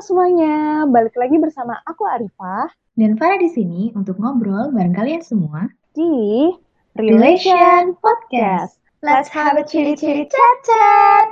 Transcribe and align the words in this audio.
semuanya, 0.00 0.88
balik 0.88 1.12
lagi 1.12 1.36
bersama 1.36 1.76
aku 1.84 2.08
Arifah 2.08 2.72
dan 2.96 3.20
Farah 3.20 3.36
di 3.36 3.52
sini 3.52 3.92
untuk 3.92 4.16
ngobrol 4.16 4.72
bareng 4.72 4.96
kalian 4.96 5.20
semua 5.20 5.68
di 5.92 6.48
Relation 6.96 7.92
Podcast. 8.00 8.80
Let's 9.04 9.28
have 9.28 9.60
a 9.60 9.64
chili 9.68 9.92
chili 10.00 10.24
chat 10.24 10.56
chat. 10.64 11.24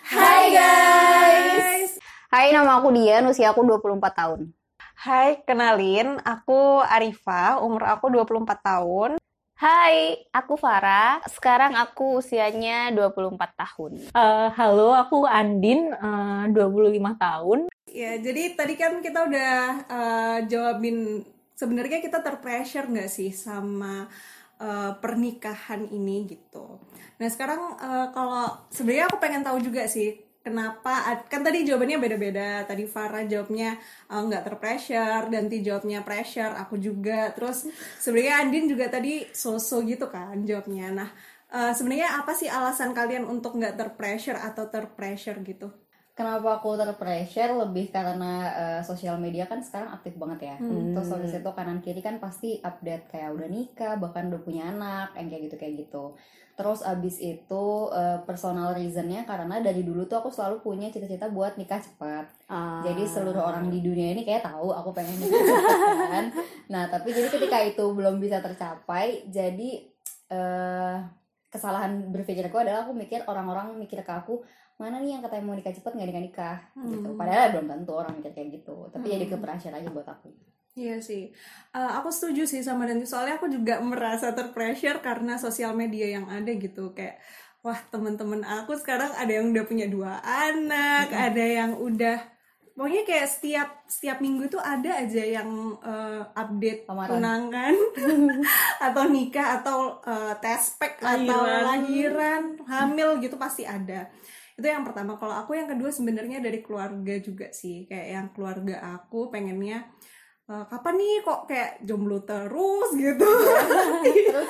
Hai 0.00 0.44
guys. 0.56 2.00
Hai, 2.32 2.56
nama 2.56 2.80
aku 2.80 2.96
Dian, 2.96 3.28
usia 3.28 3.52
aku 3.52 3.60
24 3.60 4.00
tahun. 4.16 4.56
Hai, 4.96 5.44
kenalin, 5.44 6.16
aku 6.24 6.80
Arifah, 6.80 7.60
umur 7.60 7.84
aku 7.84 8.08
24 8.08 8.56
tahun. 8.56 9.20
Hai, 9.56 10.20
aku 10.36 10.60
Farah. 10.60 11.24
Sekarang 11.32 11.72
aku 11.80 12.20
usianya 12.20 12.92
24 12.92 13.40
tahun. 13.56 13.92
Uh, 14.12 14.52
halo, 14.52 14.92
aku 14.92 15.24
Andin, 15.24 15.96
uh, 15.96 16.44
25 16.52 17.16
tahun. 17.16 17.58
Ya, 17.88 18.20
jadi 18.20 18.52
tadi 18.52 18.76
kan 18.76 19.00
kita 19.00 19.24
udah 19.24 19.56
uh, 19.88 20.38
jawabin 20.44 21.24
sebenarnya 21.56 22.04
kita 22.04 22.20
terpressure 22.20 22.84
nggak 22.84 23.08
sih 23.08 23.32
sama 23.32 24.04
uh, 24.60 24.92
pernikahan 25.00 25.88
ini 25.88 26.36
gitu. 26.36 26.76
Nah 27.16 27.28
sekarang 27.32 27.80
uh, 27.80 28.12
kalau 28.12 28.60
sebenarnya 28.68 29.08
aku 29.08 29.16
pengen 29.16 29.40
tahu 29.40 29.56
juga 29.64 29.88
sih 29.88 30.20
kenapa 30.46 31.26
kan 31.26 31.42
tadi 31.42 31.66
jawabannya 31.66 31.98
beda-beda. 31.98 32.62
Tadi 32.62 32.86
Farah 32.86 33.26
jawabnya 33.26 33.74
uh, 34.06 34.22
nggak 34.22 34.42
uh, 34.42 34.46
terpressure. 34.46 35.24
Danti 35.26 35.58
jawabnya 35.66 36.06
pressure. 36.06 36.54
Aku 36.62 36.78
juga. 36.78 37.34
Terus 37.34 37.66
sebenarnya 37.98 38.46
Andin 38.46 38.70
juga 38.70 38.86
tadi 38.86 39.26
so-so 39.34 39.82
gitu 39.82 40.06
kan 40.06 40.38
jawabnya. 40.46 40.94
Nah 40.94 41.10
uh, 41.50 41.72
sebenarnya 41.74 42.22
apa 42.22 42.32
sih 42.34 42.48
alasan 42.50 42.94
kalian 42.94 43.26
untuk 43.26 43.58
nggak 43.58 43.74
terpressure 43.74 44.38
atau 44.38 44.70
terpressure 44.70 45.38
gitu 45.42 45.85
Kenapa 46.16 46.64
aku 46.64 46.80
terpressure 46.80 47.52
lebih 47.60 47.92
karena 47.92 48.48
uh, 48.48 48.80
sosial 48.80 49.20
media 49.20 49.44
kan 49.44 49.60
sekarang 49.60 49.92
aktif 49.92 50.16
banget 50.16 50.48
ya. 50.48 50.56
Hmm. 50.56 50.96
Terus 50.96 51.12
habis 51.12 51.36
itu 51.36 51.50
kanan 51.52 51.84
kiri 51.84 52.00
kan 52.00 52.16
pasti 52.16 52.56
update 52.64 53.12
kayak 53.12 53.36
udah 53.36 53.48
nikah, 53.52 54.00
bahkan 54.00 54.32
udah 54.32 54.40
punya 54.40 54.72
anak, 54.72 55.12
yang 55.12 55.28
kayak 55.28 55.52
gitu 55.52 55.56
kayak 55.60 55.74
gitu. 55.84 56.16
Terus 56.56 56.80
abis 56.88 57.20
itu 57.20 57.64
uh, 57.92 58.24
personal 58.24 58.72
reasonnya 58.72 59.28
karena 59.28 59.60
dari 59.60 59.84
dulu 59.84 60.08
tuh 60.08 60.24
aku 60.24 60.32
selalu 60.32 60.64
punya 60.64 60.88
cita-cita 60.88 61.28
buat 61.28 61.60
nikah 61.60 61.84
cepat. 61.84 62.24
Ah. 62.48 62.80
Jadi 62.80 63.04
seluruh 63.04 63.44
orang 63.44 63.68
di 63.68 63.84
dunia 63.84 64.16
ini 64.16 64.24
kayak 64.24 64.48
tahu 64.48 64.72
aku 64.72 64.96
pengen 64.96 65.20
nikah 65.20 65.36
cepat 65.36 66.00
kan. 66.16 66.26
Nah 66.72 66.88
tapi 66.88 67.12
jadi 67.12 67.28
ketika 67.28 67.60
itu 67.60 67.84
belum 67.92 68.16
bisa 68.16 68.40
tercapai, 68.40 69.28
jadi 69.28 69.84
uh, 70.32 71.04
kesalahan 71.52 72.08
berpikirku 72.08 72.56
adalah 72.56 72.88
aku 72.88 72.96
mikir 72.96 73.28
orang-orang 73.28 73.76
mikir 73.76 74.00
ke 74.00 74.12
aku 74.16 74.40
mana 74.76 75.00
nih 75.00 75.16
yang 75.16 75.22
katanya 75.24 75.44
mau 75.48 75.56
nikah 75.56 75.72
cepet 75.72 75.92
nggak 75.96 76.08
nikah 76.12 76.24
nikah 76.24 76.58
hmm. 76.76 76.90
gitu. 76.92 77.08
Padahal 77.16 77.46
belum 77.56 77.66
tentu 77.72 77.92
orang 77.96 78.12
mikir 78.20 78.32
kayak 78.36 78.48
gitu. 78.60 78.76
Tapi 78.92 79.04
hmm. 79.08 79.14
jadi 79.16 79.26
kepressure 79.32 79.74
aja 79.76 79.88
buat 79.88 80.08
aku. 80.08 80.28
Iya 80.76 81.00
sih, 81.00 81.32
uh, 81.72 81.92
aku 81.96 82.12
setuju 82.12 82.44
sih 82.44 82.60
sama 82.60 82.84
Danti 82.84 83.08
soalnya 83.08 83.40
aku 83.40 83.48
juga 83.48 83.80
merasa 83.80 84.36
terpressure 84.36 85.00
karena 85.00 85.40
sosial 85.40 85.72
media 85.72 86.04
yang 86.20 86.28
ada 86.28 86.52
gitu 86.52 86.92
kayak 86.92 87.16
wah 87.64 87.80
teman-teman 87.88 88.44
aku 88.44 88.76
sekarang 88.76 89.08
ada 89.16 89.32
yang 89.40 89.56
udah 89.56 89.64
punya 89.64 89.88
dua 89.88 90.20
anak, 90.20 91.08
hmm. 91.08 91.16
ada 91.32 91.44
yang 91.48 91.72
udah 91.80 92.20
pokoknya 92.76 93.02
kayak 93.08 93.28
setiap 93.32 93.68
setiap 93.88 94.20
minggu 94.20 94.52
tuh 94.52 94.60
ada 94.60 95.00
aja 95.00 95.24
yang 95.24 95.48
uh, 95.80 96.28
update 96.36 96.84
tunangan 96.84 97.72
atau 98.92 99.02
nikah 99.08 99.64
atau 99.64 99.96
uh, 100.04 100.36
tespek 100.44 101.00
atau 101.00 101.40
lahiran, 101.40 102.60
hamil 102.68 103.16
gitu 103.24 103.40
pasti 103.40 103.64
ada 103.64 104.12
itu 104.56 104.66
yang 104.72 104.88
pertama. 104.88 105.20
Kalau 105.20 105.36
aku 105.36 105.52
yang 105.52 105.68
kedua 105.68 105.92
sebenarnya 105.92 106.40
dari 106.40 106.64
keluarga 106.64 107.14
juga 107.20 107.52
sih. 107.52 107.84
Kayak 107.84 108.08
yang 108.08 108.26
keluarga 108.32 108.76
aku 108.96 109.28
pengennya 109.28 109.84
uh, 110.48 110.64
kapan 110.64 110.96
nih 110.96 111.14
kok 111.20 111.40
kayak 111.44 111.70
jomblo 111.84 112.24
terus? 112.24 112.88
gitu. 112.96 113.20
Terus 114.32 114.48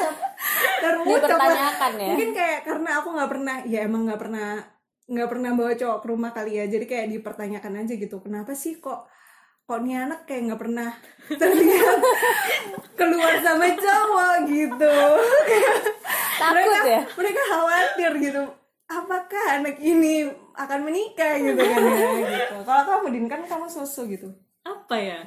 terus 0.77 1.05
dipertanyakan 1.09 1.93
ya. 1.99 2.09
Mungkin 2.15 2.31
kayak 2.31 2.61
karena 2.63 2.91
aku 3.03 3.09
nggak 3.17 3.31
pernah 3.33 3.57
ya 3.67 3.81
emang 3.83 4.07
nggak 4.07 4.21
pernah 4.21 4.49
nggak 5.07 5.29
pernah 5.31 5.51
bawa 5.59 5.73
cowok 5.75 5.99
ke 5.99 6.07
rumah 6.07 6.31
kali 6.31 6.53
ya. 6.63 6.65
Jadi 6.71 6.87
kayak 6.87 7.07
dipertanyakan 7.11 7.83
aja 7.83 7.95
gitu 7.99 8.17
kenapa 8.23 8.55
sih 8.55 8.79
kok 8.79 9.11
kok 9.67 9.83
nih 9.83 10.07
anak 10.07 10.23
kayak 10.31 10.47
nggak 10.47 10.61
pernah 10.63 10.91
terlihat 11.43 11.99
keluar 12.95 13.35
sama 13.43 13.67
cowok? 13.75 14.35
gitu. 14.47 14.95
Takut 16.37 16.55
mereka, 16.55 16.79
ya? 16.87 17.03
mereka 17.19 17.41
khawatir 17.51 18.13
gitu 18.23 18.66
apakah 18.87 19.59
anak 19.59 19.83
ini 19.83 20.31
akan 20.55 20.81
menikah 20.87 21.37
gitu 21.43 21.59
kan 21.59 21.83
ya 21.83 22.11
gitu. 22.23 22.57
Kalau 22.63 22.83
kamu 22.87 23.07
din 23.13 23.27
kan 23.27 23.43
kamu 23.43 23.67
susu 23.67 24.07
gitu. 24.07 24.31
Apa 24.63 24.97
ya? 24.97 25.21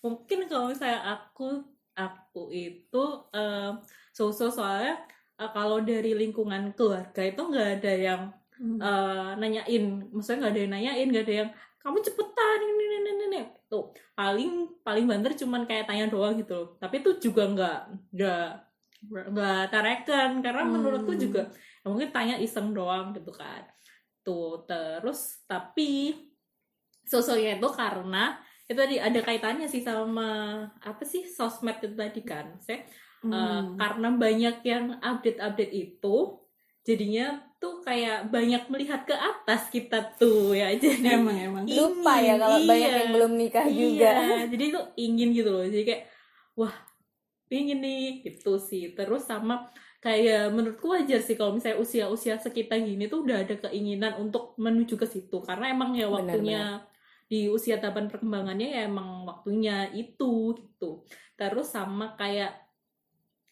Mungkin 0.00 0.48
kalau 0.48 0.72
misalnya 0.72 1.00
aku 1.04 1.62
aku 1.92 2.48
itu 2.48 3.04
uh, 3.36 3.76
so-so 4.16 4.48
soalnya 4.48 4.96
uh, 5.36 5.50
kalau 5.52 5.84
dari 5.84 6.16
lingkungan 6.16 6.72
keluarga 6.72 7.20
itu 7.20 7.40
nggak 7.40 7.68
ada 7.80 7.92
yang 7.92 8.22
uh, 8.80 9.36
nanyain. 9.36 10.08
Maksudnya 10.10 10.48
nggak 10.48 10.52
ada 10.56 10.60
yang 10.60 10.72
nanyain 10.72 11.08
nggak 11.12 11.24
ada 11.28 11.36
yang 11.44 11.50
kamu 11.84 11.98
cepetan 12.00 12.58
ini 12.64 12.82
ini 12.82 12.96
ini 12.96 13.24
ini. 13.28 13.40
Tuh 13.68 13.92
paling 14.16 14.80
paling 14.80 15.04
banter 15.04 15.36
cuman 15.36 15.68
kayak 15.68 15.84
tanya 15.84 16.08
doang 16.08 16.40
gitu 16.40 16.52
loh. 16.56 16.68
Tapi 16.80 17.04
itu 17.04 17.10
juga 17.20 17.44
nggak 17.44 17.78
nggak 18.16 18.46
nggak 19.12 19.62
tarekan 19.68 20.38
karena 20.40 20.62
hmm. 20.62 20.72
menurutku 20.72 21.12
juga 21.18 21.50
mungkin 21.82 22.10
tanya 22.14 22.36
iseng 22.38 22.74
doang 22.74 23.14
gitu 23.14 23.30
kan. 23.34 23.66
Tuh 24.22 24.62
terus 24.66 25.42
tapi 25.46 26.14
sosoknya 27.02 27.58
itu 27.58 27.68
karena 27.74 28.38
itu 28.70 28.78
tadi 28.78 28.96
ada 29.02 29.20
kaitannya 29.20 29.66
sih 29.66 29.82
sama 29.82 30.62
apa 30.80 31.02
sih 31.02 31.26
sosmed 31.26 31.82
itu 31.82 31.98
tadi 31.98 32.22
kan 32.22 32.56
saya 32.62 32.86
hmm. 33.26 33.32
uh, 33.34 33.62
karena 33.74 34.08
banyak 34.14 34.56
yang 34.62 34.84
update-update 35.02 35.74
itu 35.74 36.42
jadinya 36.82 37.38
tuh 37.62 37.78
kayak 37.78 38.26
banyak 38.26 38.66
melihat 38.66 39.06
ke 39.06 39.14
atas 39.14 39.70
kita 39.70 40.02
tuh 40.18 40.50
ya. 40.50 40.74
Jadi 40.82 41.14
emang 41.14 41.38
emang. 41.38 41.64
ingin, 41.64 41.78
lupa 41.78 42.18
ya 42.18 42.34
kalau 42.34 42.58
iya, 42.58 42.66
banyak 42.66 42.90
yang 42.90 43.10
belum 43.14 43.32
nikah 43.38 43.66
iya, 43.70 43.78
juga. 43.78 44.12
jadi 44.52 44.64
itu 44.74 44.80
ingin 44.98 45.28
gitu 45.30 45.50
loh. 45.54 45.66
Jadi 45.70 45.84
kayak 45.86 46.02
wah 46.58 46.74
ingin 47.54 47.78
nih 47.78 48.26
gitu 48.26 48.58
sih. 48.58 48.90
Terus 48.98 49.30
sama 49.30 49.70
kayak 50.02 50.50
menurutku 50.50 50.90
wajar 50.90 51.22
sih 51.22 51.38
kalau 51.38 51.54
misalnya 51.54 51.78
usia-usia 51.78 52.34
sekitar 52.42 52.82
gini 52.82 53.06
tuh 53.06 53.22
udah 53.22 53.46
ada 53.46 53.54
keinginan 53.70 54.18
untuk 54.18 54.58
menuju 54.58 54.98
ke 54.98 55.06
situ. 55.06 55.38
Karena 55.40 55.70
emang 55.70 55.94
ya 55.94 56.10
waktunya 56.10 56.82
benar, 56.82 56.90
benar 56.90 56.90
di 57.32 57.48
usia 57.48 57.80
tahapan 57.80 58.12
perkembangannya 58.12 58.68
ya 58.76 58.80
emang 58.84 59.24
waktunya 59.24 59.88
itu 59.96 60.52
gitu. 60.52 61.08
Terus 61.32 61.72
sama 61.72 62.12
kayak 62.12 62.52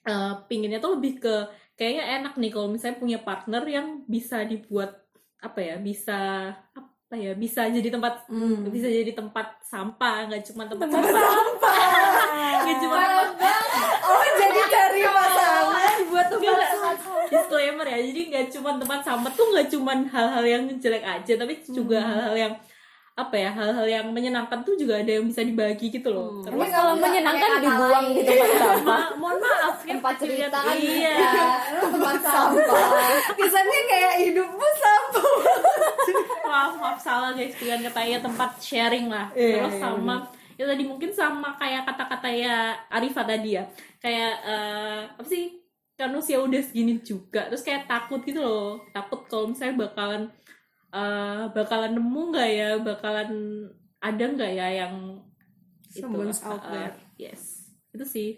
uh, 0.04 0.44
pinginnya 0.44 0.84
tuh 0.84 1.00
lebih 1.00 1.16
ke 1.16 1.48
kayaknya 1.80 2.20
enak 2.20 2.36
nih 2.36 2.52
kalau 2.52 2.68
misalnya 2.68 3.00
punya 3.00 3.18
partner 3.24 3.64
yang 3.64 4.04
bisa 4.04 4.44
dibuat 4.44 5.00
apa 5.40 5.64
ya 5.64 5.80
bisa 5.80 6.52
apa 6.52 7.14
ya 7.16 7.32
bisa 7.32 7.72
jadi 7.72 7.88
tempat 7.88 8.28
hmm. 8.28 8.68
bisa 8.68 8.84
jadi 8.92 9.16
tempat 9.16 9.64
sampah 9.64 10.28
nggak 10.28 10.44
cuma 10.52 10.68
tempat, 10.68 10.84
tempat 10.84 11.00
sampah, 11.08 11.32
sampah. 11.32 12.60
nggak 12.68 12.78
cuma 12.84 12.96
tempat 13.00 13.64
oh 14.04 14.24
jadi 14.36 14.60
cari 14.68 15.02
pasangan 15.08 15.98
buat 16.12 16.19
tempat 16.30 16.96
disclaimer 17.30 17.86
ya 17.86 17.98
jadi 17.98 18.20
nggak 18.30 18.46
cuma 18.54 18.70
tempat 18.78 19.00
sampah 19.02 19.32
tuh 19.34 19.46
nggak 19.50 19.68
cuma 19.74 19.92
hal-hal 20.08 20.44
yang 20.46 20.62
jelek 20.78 21.02
aja 21.02 21.32
tapi 21.34 21.54
juga 21.66 21.98
hmm. 21.98 22.08
hal-hal 22.10 22.34
yang 22.38 22.54
apa 23.20 23.36
ya 23.36 23.50
hal-hal 23.52 23.84
yang 23.84 24.06
menyenangkan 24.16 24.64
tuh 24.64 24.72
juga 24.80 24.96
ada 24.96 25.20
yang 25.20 25.28
bisa 25.28 25.44
dibagi 25.44 25.92
gitu 25.92 26.08
loh. 26.08 26.40
Hmm. 26.40 26.44
Terus 26.48 26.70
kalau 26.72 26.94
menyenangkan 26.96 27.50
dibuang 27.60 28.06
di 28.16 28.22
tempat 28.24 28.50
sampah. 28.56 29.02
mohon 29.20 29.36
maaf 29.36 29.76
ya 29.84 29.92
tempat 29.98 30.14
cerita 30.16 30.58
kan 30.64 30.76
iya. 30.80 31.16
tempat 31.84 32.16
sampah. 32.24 32.80
Kesannya 33.36 33.80
kayak 33.84 34.14
hidupmu 34.24 34.66
sampah. 34.80 35.28
maaf 36.48 36.74
maaf 36.80 36.98
salah 36.98 37.30
guys 37.36 37.52
dengan 37.60 37.84
katanya 37.92 38.18
tempat 38.24 38.50
sharing 38.56 39.06
lah. 39.12 39.28
Yeah, 39.36 39.68
Terus 39.68 39.74
iya, 39.76 39.82
sama 39.84 40.16
yeah. 40.56 40.64
ya 40.64 40.72
tadi 40.72 40.84
mungkin 40.88 41.10
sama 41.12 41.48
kayak 41.60 41.82
kata-kata 41.92 42.28
ya 42.32 42.56
Arifah 42.88 43.24
tadi 43.28 43.50
ya. 43.60 43.64
Kayak 44.00 44.32
uh, 44.48 45.00
apa 45.20 45.28
sih? 45.28 45.59
Kan 46.00 46.16
usia 46.16 46.40
udah 46.40 46.64
segini 46.64 46.96
juga 47.04 47.52
terus 47.52 47.60
kayak 47.60 47.84
takut 47.84 48.24
gitu 48.24 48.40
loh. 48.40 48.80
Takut 48.96 49.28
kalau 49.28 49.52
misalnya 49.52 49.84
bakalan 49.84 50.32
uh, 50.96 51.52
bakalan 51.52 51.92
nemu 51.92 52.20
nggak 52.32 52.50
ya 52.50 52.70
bakalan 52.80 53.30
ada 54.00 54.24
nggak 54.24 54.52
ya 54.56 54.68
yang 54.86 54.94
itu 55.90 56.06
out 56.46 56.62
there. 56.70 56.94
yes 57.18 57.66
itu 57.90 58.06
sih 58.06 58.30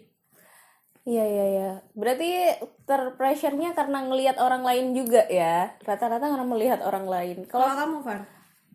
Iya 1.03 1.23
iya 1.27 1.45
iya. 1.51 1.71
Berarti 1.99 2.55
terpressure-nya 2.87 3.75
karena 3.75 4.07
ngelihat 4.07 4.39
orang 4.39 4.63
lain 4.63 4.95
juga 4.95 5.27
ya. 5.27 5.75
Rata-rata 5.83 6.31
karena 6.31 6.47
melihat 6.47 6.79
orang 6.79 7.03
lain. 7.03 7.37
Kalau 7.43 7.67
kamu, 7.75 7.99
Far? 8.07 8.23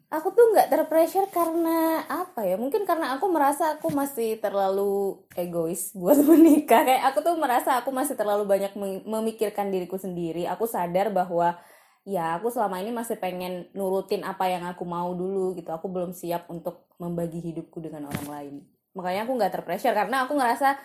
Aku 0.08 0.32
tuh 0.32 0.56
nggak 0.56 0.72
terpressure 0.72 1.28
karena 1.28 2.00
apa 2.08 2.40
ya? 2.40 2.56
Mungkin 2.56 2.88
karena 2.88 3.12
aku 3.12 3.28
merasa 3.28 3.76
aku 3.76 3.92
masih 3.92 4.40
terlalu 4.40 5.20
egois 5.36 5.92
buat 6.00 6.16
menikah. 6.24 6.80
Kayak 6.88 7.12
aku 7.12 7.18
tuh 7.20 7.36
merasa 7.36 7.76
aku 7.76 7.92
masih 7.92 8.16
terlalu 8.16 8.48
banyak 8.48 8.72
memikirkan 9.04 9.68
diriku 9.68 10.00
sendiri. 10.00 10.48
Aku 10.48 10.64
sadar 10.64 11.12
bahwa 11.12 11.60
ya 12.08 12.40
aku 12.40 12.48
selama 12.48 12.80
ini 12.80 12.88
masih 12.88 13.20
pengen 13.20 13.68
nurutin 13.76 14.24
apa 14.24 14.48
yang 14.48 14.64
aku 14.64 14.88
mau 14.88 15.12
dulu 15.12 15.52
gitu 15.52 15.68
aku 15.68 15.92
belum 15.92 16.16
siap 16.16 16.48
untuk 16.48 16.88
membagi 16.96 17.36
hidupku 17.36 17.84
dengan 17.84 18.08
orang 18.08 18.28
lain 18.32 18.54
makanya 18.96 19.28
aku 19.28 19.36
nggak 19.36 19.52
terpressure 19.52 19.92
karena 19.92 20.24
aku 20.24 20.32
ngerasa 20.32 20.80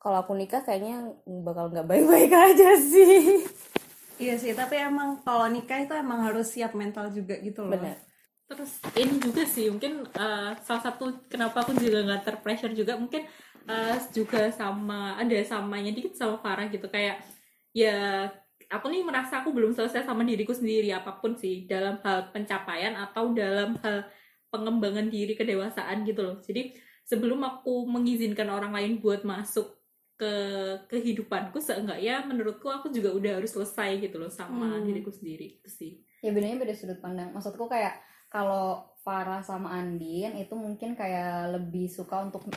kalau 0.00 0.24
aku 0.24 0.32
nikah 0.32 0.64
kayaknya 0.64 1.12
bakal 1.44 1.68
nggak 1.68 1.84
baik-baik 1.84 2.32
aja 2.56 2.72
sih 2.80 3.44
Iya 4.22 4.38
sih, 4.38 4.54
tapi 4.54 4.78
emang 4.78 5.18
kalau 5.26 5.50
nikah 5.50 5.82
itu 5.82 5.98
emang 5.98 6.22
harus 6.22 6.54
siap 6.54 6.78
mental 6.78 7.10
juga 7.10 7.34
gitu 7.42 7.66
loh. 7.66 7.74
bener 7.74 8.11
terus 8.48 8.78
ini 8.94 9.16
juga 9.16 9.42
sih 9.48 9.72
mungkin 9.72 10.04
eh, 10.06 10.50
salah 10.60 10.82
satu 10.82 11.24
kenapa 11.26 11.64
aku 11.64 11.72
juga 11.78 12.04
nggak 12.04 12.22
terpressure 12.22 12.74
juga 12.76 13.00
mungkin 13.00 13.24
eh, 13.64 13.96
juga 14.12 14.52
sama 14.52 15.16
ada 15.16 15.36
samanya 15.46 15.92
dikit 15.94 16.12
sama 16.18 16.36
Farah 16.42 16.68
gitu. 16.68 16.84
Kayak 16.90 17.24
ya 17.72 18.28
aku 18.68 18.92
nih 18.92 19.04
merasa 19.04 19.40
aku 19.40 19.52
belum 19.56 19.72
selesai 19.72 20.04
sama 20.04 20.24
diriku 20.24 20.52
sendiri 20.52 20.92
apa 20.92 21.16
pun 21.16 21.32
sih. 21.38 21.64
Dalam 21.64 21.96
hal 22.04 22.28
pencapaian 22.34 22.92
atau 22.98 23.32
dalam 23.32 23.78
hal 23.80 24.04
pengembangan 24.52 25.08
diri 25.08 25.32
kedewasaan 25.32 26.04
gitu 26.04 26.20
loh. 26.20 26.36
Jadi 26.44 26.76
sebelum 27.08 27.40
aku 27.40 27.88
mengizinkan 27.88 28.52
orang 28.52 28.76
lain 28.76 29.00
buat 29.00 29.24
masuk 29.24 29.80
ke 30.20 30.32
kehidupanku 30.86 31.58
seenggaknya 31.58 32.22
menurutku 32.28 32.68
aku 32.70 32.92
juga 32.92 33.10
udah 33.10 33.40
harus 33.42 33.50
selesai 33.50 33.98
gitu 34.06 34.20
loh 34.22 34.28
sama 34.30 34.76
Hmm. 34.78 34.84
diriku 34.86 35.08
sendiri. 35.10 35.58
Itu 35.58 35.72
sih. 35.72 36.04
Ya 36.22 36.30
bedanya 36.30 36.62
beda 36.62 36.74
sudut 36.76 37.00
pandang. 37.02 37.32
Maksudku 37.34 37.66
kayak 37.66 37.98
kalau 38.32 38.80
Farah 39.04 39.44
sama 39.44 39.76
Andin 39.76 40.32
itu 40.38 40.54
mungkin 40.56 40.96
kayak 40.96 41.52
lebih 41.52 41.90
suka 41.90 42.22
untuk 42.22 42.48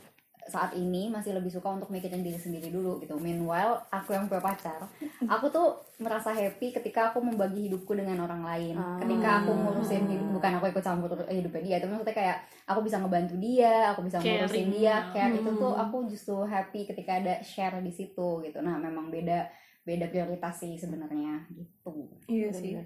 saat 0.45 0.77
ini 0.77 1.09
masih 1.09 1.33
lebih 1.33 1.49
suka 1.49 1.73
untuk 1.73 1.89
mikirin 1.89 2.21
diri 2.21 2.37
sendiri 2.37 2.69
dulu 2.69 3.01
gitu. 3.01 3.17
Meanwhile, 3.17 3.81
aku 3.89 4.13
yang 4.13 4.29
punya 4.29 4.45
pacar, 4.45 4.77
aku 5.33 5.49
tuh 5.49 5.73
merasa 5.97 6.29
happy 6.29 6.69
ketika 6.69 7.09
aku 7.09 7.17
membagi 7.17 7.65
hidupku 7.65 7.97
dengan 7.97 8.29
orang 8.29 8.45
lain. 8.45 8.77
Ah. 8.77 9.01
Ketika 9.01 9.41
aku 9.41 9.51
ngurusin 9.57 10.05
hidup, 10.05 10.37
bukan 10.37 10.61
aku 10.61 10.69
ikut 10.69 10.85
campur 10.85 11.17
hidupnya 11.25 11.61
dia, 11.65 11.75
itu 11.81 11.89
maksudnya 11.89 12.13
kayak 12.13 12.37
aku 12.69 12.79
bisa 12.85 13.01
ngebantu 13.01 13.35
dia, 13.41 13.89
aku 13.89 14.05
bisa 14.05 14.21
ngurusin 14.21 14.53
Caring. 14.53 14.69
dia, 14.69 14.95
care 15.17 15.33
itu 15.33 15.49
tuh 15.57 15.73
Hmm. 15.73 15.83
aku 15.89 15.97
justru 16.05 16.37
happy 16.45 16.81
ketika 16.85 17.11
ada 17.17 17.33
share 17.41 17.81
di 17.81 17.89
situ 17.89 18.45
gitu. 18.45 18.61
Nah, 18.61 18.77
memang 18.77 19.09
beda 19.09 19.49
beda 19.81 20.13
prioritas 20.13 20.61
sih 20.61 20.77
sebenarnya 20.77 21.49
gitu. 21.57 22.05
Iya 22.29 22.53
sih. 22.53 22.77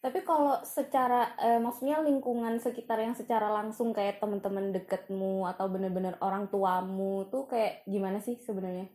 Tapi 0.00 0.22
kalau 0.22 0.62
secara 0.62 1.34
eh, 1.40 1.58
maksudnya 1.58 1.98
lingkungan 1.98 2.62
sekitar 2.62 2.98
yang 3.02 3.16
secara 3.16 3.50
langsung 3.50 3.90
kayak 3.90 4.22
temen-temen 4.22 4.70
deketmu 4.70 5.42
atau 5.50 5.66
bener-bener 5.66 6.14
orang 6.22 6.46
tuamu 6.46 7.26
tuh 7.26 7.50
kayak 7.50 7.82
gimana 7.84 8.22
sih 8.22 8.38
sebenarnya? 8.38 8.86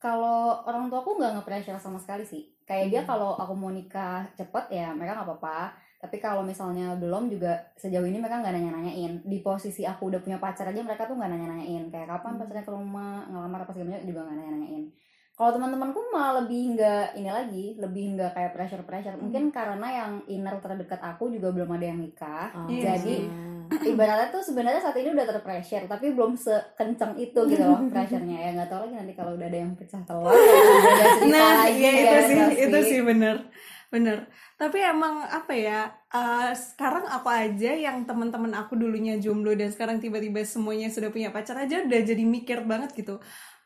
Kalau 0.00 0.64
orang 0.68 0.88
tua 0.88 1.00
aku 1.00 1.16
nggak 1.16 1.32
nge-pressure 1.40 1.80
sama 1.80 1.96
sekali 2.00 2.24
sih. 2.24 2.42
Kayak 2.64 2.86
dia 2.92 3.00
Hmm. 3.04 3.10
kalau 3.12 3.30
aku 3.36 3.52
mau 3.56 3.72
nikah 3.72 4.24
cepet 4.36 4.64
ya 4.72 4.92
mereka 4.92 5.16
nggak 5.16 5.28
apa-apa. 5.28 5.72
Tapi 6.00 6.16
kalau 6.20 6.44
misalnya 6.44 6.92
belum 7.00 7.32
juga 7.32 7.56
sejauh 7.80 8.04
ini 8.04 8.20
mereka 8.20 8.40
nggak 8.40 8.52
nanya-nanyain. 8.52 9.24
Di 9.24 9.38
posisi 9.40 9.84
aku 9.88 10.12
udah 10.12 10.20
punya 10.20 10.36
pacar 10.36 10.68
aja 10.68 10.80
mereka 10.80 11.08
tuh 11.08 11.16
nggak 11.16 11.28
nanya-nanyain. 11.32 11.88
Kayak 11.88 12.08
kapan 12.12 12.30
Hmm. 12.36 12.40
pacarnya 12.40 12.64
ke 12.64 12.72
rumah, 12.72 13.24
ngelamar 13.28 13.60
apa 13.64 13.72
segala 13.72 13.88
macam 13.96 14.08
juga 14.08 14.20
nggak 14.24 14.36
nanya-nanyain. 14.36 14.84
Kalau 15.34 15.50
teman-temanku 15.50 15.98
malah 16.14 16.46
lebih 16.46 16.78
nggak 16.78 17.18
ini 17.18 17.30
lagi, 17.30 17.64
lebih 17.74 18.14
nggak 18.14 18.38
kayak 18.38 18.54
pressure-pressure. 18.54 19.18
Mungkin 19.18 19.50
karena 19.50 19.88
yang 19.90 20.12
inner 20.30 20.62
terdekat 20.62 21.02
aku 21.02 21.26
juga 21.26 21.50
belum 21.50 21.74
ada 21.74 21.90
yang 21.90 21.98
nikah. 21.98 22.54
Iya 22.70 22.94
Jadi 22.94 23.14
sih. 23.18 23.20
ibaratnya 23.96 24.28
tuh 24.30 24.42
sebenarnya 24.44 24.80
saat 24.80 24.96
ini 25.00 25.10
udah 25.16 25.26
terpressure 25.26 25.84
tapi 25.88 26.12
belum 26.12 26.36
sekenceng 26.36 27.16
itu 27.16 27.40
gitu 27.48 27.62
loh 27.64 27.80
pressure-nya 27.92 28.36
ya 28.36 28.50
nggak 28.60 28.68
tahu 28.70 28.80
lagi 28.86 28.94
nanti 29.00 29.12
kalau 29.16 29.32
udah 29.34 29.46
ada 29.48 29.58
yang 29.58 29.72
pecah 29.72 30.02
telur 30.04 30.30
Nah, 31.32 31.64
lagi 31.64 31.80
iya 31.80 31.90
ya, 31.90 32.00
itu 32.04 32.18
sih, 32.28 32.36
pasti. 32.38 32.60
itu 32.68 32.78
sih 32.84 33.00
bener, 33.00 33.36
bener. 33.88 34.28
Tapi 34.54 34.78
emang 34.78 35.24
apa 35.26 35.52
ya? 35.56 35.80
eh, 36.14 36.50
sekarang 36.54 37.08
aku 37.10 37.26
aja 37.26 37.72
yang 37.74 38.06
teman-teman 38.06 38.54
aku 38.54 38.78
dulunya 38.78 39.18
jomblo 39.18 39.50
dan 39.58 39.72
sekarang 39.74 39.98
tiba-tiba 39.98 40.46
semuanya 40.46 40.92
sudah 40.94 41.10
punya 41.10 41.34
pacar 41.34 41.58
aja 41.58 41.82
udah 41.82 42.00
jadi 42.06 42.22
mikir 42.22 42.62
banget 42.62 42.94
gitu. 42.94 43.18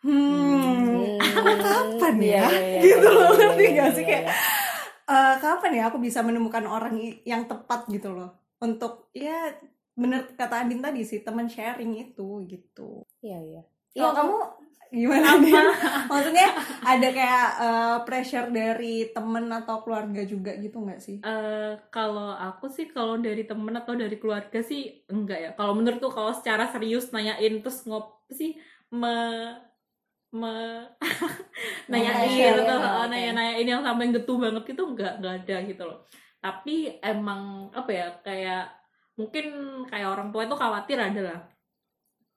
Hmm, 0.03 1.11
aku 1.37 1.51
kapan 1.65 2.17
Iya, 2.23 2.35
ya? 2.35 2.47
iya, 2.47 2.61
iya, 2.71 2.83
gitu 2.83 3.07
iya, 3.07 3.13
loh, 3.17 3.29
iya, 3.35 3.35
ngerti 3.39 3.63
iya, 3.63 3.71
gak 3.79 3.89
iya, 3.89 3.93
sih 3.97 4.05
iya, 4.05 4.09
kayak 4.09 4.25
iya. 4.25 4.33
eh, 5.11 5.35
kapan 5.43 5.73
ya 5.79 5.83
aku 5.91 5.99
bisa 6.07 6.21
menemukan 6.29 6.65
orang 6.77 6.95
i- 7.07 7.19
yang 7.27 7.43
tepat 7.51 7.81
gitu 7.95 8.09
loh 8.17 8.31
untuk 8.63 9.11
ya 9.15 9.51
bener 10.01 10.21
kata 10.39 10.55
Andin 10.63 10.81
tadi 10.87 11.01
sih 11.11 11.21
teman 11.27 11.47
sharing 11.51 11.93
itu 12.05 12.23
gitu. 12.53 13.03
Iya, 13.25 13.37
iya. 13.49 13.61
Kalau 13.99 14.13
Iya, 14.13 14.15
kamu 14.19 14.35
gimana? 15.01 15.29
Maksudnya 16.11 16.47
ada 16.91 17.07
kayak 17.17 17.47
eh, 17.65 17.97
pressure 18.07 18.49
dari 18.59 18.93
temen 19.15 19.45
atau 19.59 19.77
keluarga 19.85 20.21
juga 20.33 20.51
gitu 20.65 20.77
nggak 20.85 21.01
sih? 21.07 21.19
Eh, 21.29 21.71
kalau 21.95 22.31
aku 22.45 22.65
sih 22.77 22.87
kalau 22.95 23.15
dari 23.27 23.43
temen 23.51 23.75
atau 23.81 23.95
dari 24.03 24.17
keluarga 24.23 24.59
sih 24.71 24.81
enggak 25.13 25.39
ya. 25.45 25.51
Kalau 25.59 25.73
menurut 25.79 25.99
tuh 26.05 26.13
kalau 26.17 26.31
secara 26.39 26.65
serius 26.73 27.05
nanyain 27.15 27.55
terus 27.63 27.79
ngop 27.89 28.05
sih 28.39 28.51
me 29.01 29.09
me 30.33 30.85
nanyain 31.91 32.53
atau 32.61 32.77
ya, 32.77 32.85
eh, 32.85 32.93
oke. 33.01 33.07
nanya-nanyain 33.13 33.67
yang 33.69 33.83
sampai 33.85 34.13
getu 34.13 34.37
banget 34.37 34.63
gitu 34.69 34.83
enggak 34.93 35.13
enggak 35.21 35.35
ada 35.45 35.57
gitu 35.65 35.83
loh. 35.89 35.99
Tapi 36.39 37.01
emang 37.01 37.73
apa 37.73 37.91
ya 37.91 38.07
kayak 38.23 38.65
mungkin 39.19 39.45
kayak 39.91 40.09
orang 40.15 40.29
tua 40.31 40.47
itu 40.47 40.55
khawatir 40.55 40.99
adalah 41.01 41.43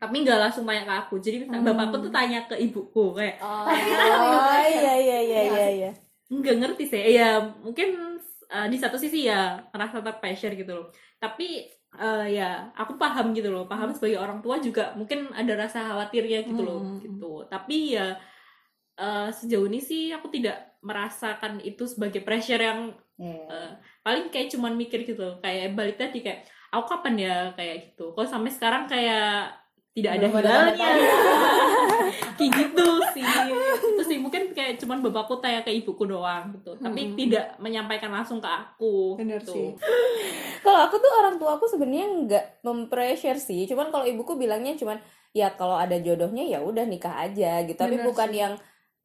tapi 0.02 0.26
nggak 0.26 0.40
langsung 0.42 0.66
tanya 0.66 0.82
ke 0.82 0.94
aku 0.98 1.16
jadi 1.22 1.46
Hmm. 1.46 1.62
bapakku 1.62 2.02
tuh 2.02 2.10
tanya 2.10 2.42
ke 2.50 2.58
ibuku 2.58 3.14
kayak 3.14 3.38
Oh, 3.38 3.70
iya, 4.66 4.98
iya, 4.98 5.20
iya, 5.22 5.42
iya, 5.46 5.66
iya. 5.70 5.92
nggak 6.26 6.58
ngerti 6.58 6.90
sih 6.90 7.02
ya 7.14 7.38
mungkin 7.62 8.18
uh, 8.50 8.66
di 8.66 8.78
satu 8.82 8.98
sisi 8.98 9.30
ya 9.30 9.62
merasa 9.70 10.02
terpressure 10.02 10.58
gitu 10.58 10.74
loh 10.74 10.86
tapi 11.22 11.70
uh, 11.94 12.24
ya 12.24 12.72
aku 12.72 12.96
paham 12.96 13.32
gitu 13.32 13.50
loh 13.50 13.66
paham 13.66 13.92
sebagai 13.92 14.20
orang 14.20 14.40
tua 14.40 14.60
juga 14.60 14.96
mungkin 14.96 15.32
ada 15.32 15.54
rasa 15.58 15.92
khawatirnya 15.92 16.48
gitu 16.48 16.62
loh 16.62 16.80
Hmm. 16.80 17.00
gitu. 17.00 17.44
Tapi 17.46 17.96
ya 17.96 18.16
uh, 18.96 19.28
sejauh 19.28 19.68
ini 19.68 19.80
sih 19.80 20.12
aku 20.12 20.30
tidak 20.30 20.78
merasakan 20.82 21.62
itu 21.62 21.86
sebagai 21.86 22.22
pressure 22.22 22.62
yang 22.62 22.94
Iya. 23.22 23.38
uh, 23.46 23.72
paling 24.02 24.34
kayak 24.34 24.50
cuman 24.50 24.74
mikir 24.74 25.06
gitu 25.06 25.38
kayak 25.40 25.78
balik 25.78 25.94
tadi 25.96 26.26
kayak 26.26 26.42
aku 26.74 26.90
kapan 26.90 27.16
ya? 27.20 27.38
kayak 27.54 27.94
gitu. 27.94 28.12
Kok 28.12 28.26
sampai 28.26 28.50
sekarang 28.50 28.90
kayak 28.90 29.54
tidak 29.92 30.12
ada 30.18 30.26
Belum 30.26 30.40
ada 30.40 30.50
hilalnya 30.72 30.90
kayak 32.40 32.52
gitu 32.56 32.88
sih 33.12 33.22
itu 33.22 33.56
sih 33.60 33.71
mungkin 34.32 34.56
kayak 34.56 34.80
cuman 34.80 35.04
bapakku 35.04 35.44
tanya 35.44 35.60
ke 35.60 35.76
ibuku 35.76 36.08
doang 36.08 36.56
gitu 36.56 36.72
tapi 36.80 37.12
Mm-mm. 37.12 37.20
tidak 37.20 37.60
menyampaikan 37.60 38.08
langsung 38.08 38.40
ke 38.40 38.48
aku 38.48 39.20
Bener 39.20 39.44
gitu. 39.44 39.52
sih. 39.52 39.68
Kalau 40.64 40.88
aku 40.88 40.96
tuh 41.04 41.12
orang 41.20 41.36
tua 41.36 41.60
aku 41.60 41.68
sebenarnya 41.68 42.08
nggak 42.08 42.46
mempressure 42.64 43.36
sih. 43.36 43.68
Cuman 43.68 43.92
kalau 43.92 44.08
ibuku 44.08 44.40
bilangnya 44.40 44.80
cuman 44.80 45.04
ya 45.36 45.52
kalau 45.60 45.76
ada 45.76 46.00
jodohnya 46.00 46.48
ya 46.48 46.64
udah 46.64 46.88
nikah 46.88 47.28
aja 47.28 47.68
gitu. 47.68 47.76
Tapi 47.76 48.00
Bener 48.00 48.08
bukan 48.08 48.30
sih. 48.32 48.40
yang 48.40 48.54